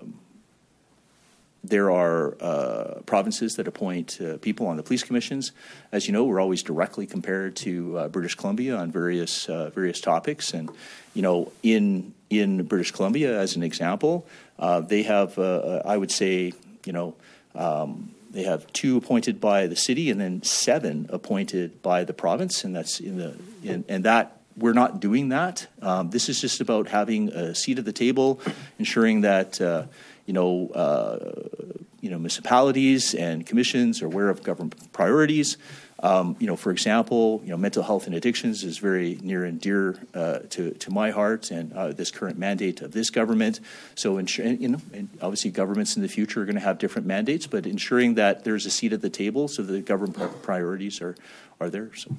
there 1.64 1.92
are 1.92 2.38
uh, 2.40 3.02
provinces 3.06 3.56
that 3.56 3.68
appoint 3.68 4.22
uh, 4.22 4.38
people 4.38 4.68
on 4.68 4.78
the 4.78 4.84
police 4.84 5.04
commissions. 5.04 5.52
As 5.92 6.08
you 6.08 6.14
know, 6.14 6.24
we're 6.24 6.40
always 6.40 6.64
directly 6.64 7.06
compared 7.06 7.56
to 7.58 7.98
uh, 7.98 8.08
British 8.08 8.36
Columbia 8.36 8.78
on 8.78 8.92
various 8.92 9.50
uh, 9.50 9.70
various 9.72 10.00
topics, 10.00 10.54
and 10.54 10.70
you 11.14 11.22
know, 11.22 11.52
in 11.64 12.14
in 12.30 12.64
British 12.64 12.92
Columbia, 12.92 13.40
as 13.40 13.56
an 13.56 13.64
example, 13.64 14.26
uh, 14.60 14.82
they 14.82 15.04
have, 15.04 15.40
I 15.40 15.98
would 15.98 16.12
say, 16.12 16.54
you 16.86 16.94
know. 16.94 17.16
Um, 17.56 18.14
they 18.30 18.44
have 18.44 18.72
two 18.72 18.98
appointed 18.98 19.42
by 19.42 19.66
the 19.66 19.76
city 19.76 20.12
and 20.12 20.22
then 20.22 20.44
seven 20.44 21.08
appointed 21.10 21.82
by 21.82 22.04
the 22.04 22.14
province, 22.14 22.64
and 22.64 22.76
that's 22.76 23.00
in 23.00 23.18
the 23.18 23.36
in, 23.64 23.84
and 23.88 24.04
that 24.04 24.37
we're 24.58 24.74
not 24.74 25.00
doing 25.00 25.30
that. 25.30 25.68
Um, 25.82 26.10
this 26.10 26.30
is 26.30 26.42
just 26.42 26.62
about 26.62 26.88
having 26.88 27.30
a 27.30 27.54
seat 27.54 27.80
at 27.80 27.86
the 27.86 27.94
table, 27.94 28.42
ensuring 28.80 29.22
that 29.22 29.62
uh, 29.62 29.86
you 30.26 30.34
know 30.34 30.70
uh, 30.70 31.74
you 32.02 32.10
know 32.10 32.18
municipalities 32.18 33.14
and 33.14 33.46
commissions 33.46 34.02
are 34.02 34.08
aware 34.08 34.30
of 34.30 34.44
government 34.44 34.92
priorities. 34.92 35.58
Um, 36.00 36.36
you 36.40 36.46
know, 36.46 36.56
for 36.56 36.72
example, 36.72 37.42
you 37.44 37.50
know, 37.50 37.58
mental 37.58 37.82
health 37.82 38.06
and 38.06 38.14
addictions 38.14 38.64
is 38.64 38.78
very 38.78 39.18
near 39.22 39.44
and 39.44 39.60
dear 39.60 40.00
uh, 40.14 40.40
to 40.52 40.72
to 40.72 40.92
my 40.92 41.10
heart, 41.10 41.50
and 41.50 41.74
uh, 41.74 41.92
this 41.92 42.12
current 42.12 42.38
mandate 42.38 42.82
of 42.82 42.92
this 42.92 43.10
government. 43.10 43.60
So, 43.96 44.18
ensure, 44.18 44.46
you 44.46 44.70
know, 44.70 44.82
obviously, 45.22 45.50
governments 45.50 45.96
in 45.96 46.04
the 46.04 46.08
future 46.08 46.44
are 46.44 46.46
going 46.46 46.56
to 46.56 46.62
have 46.62 46.78
different 46.78 47.08
mandates, 47.08 47.48
but 47.48 47.66
ensuring 47.66 48.14
that 48.16 48.44
there's 48.44 48.66
a 48.68 48.72
seat 48.72 48.94
at 48.94 49.02
the 49.02 49.10
table 49.10 49.48
so 49.48 49.64
the 49.64 49.82
government 49.82 50.44
priorities 50.44 51.02
are 51.02 51.16
are 51.60 51.70
there. 51.70 51.90
So, 51.96 52.12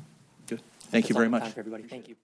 good. 0.48 0.60
Thank 0.80 1.04
That's 1.04 1.10
you 1.10 1.14
very 1.14 1.28
much. 1.28 1.56
everybody. 1.56 1.84
Thank 1.84 2.08
you. 2.08 2.16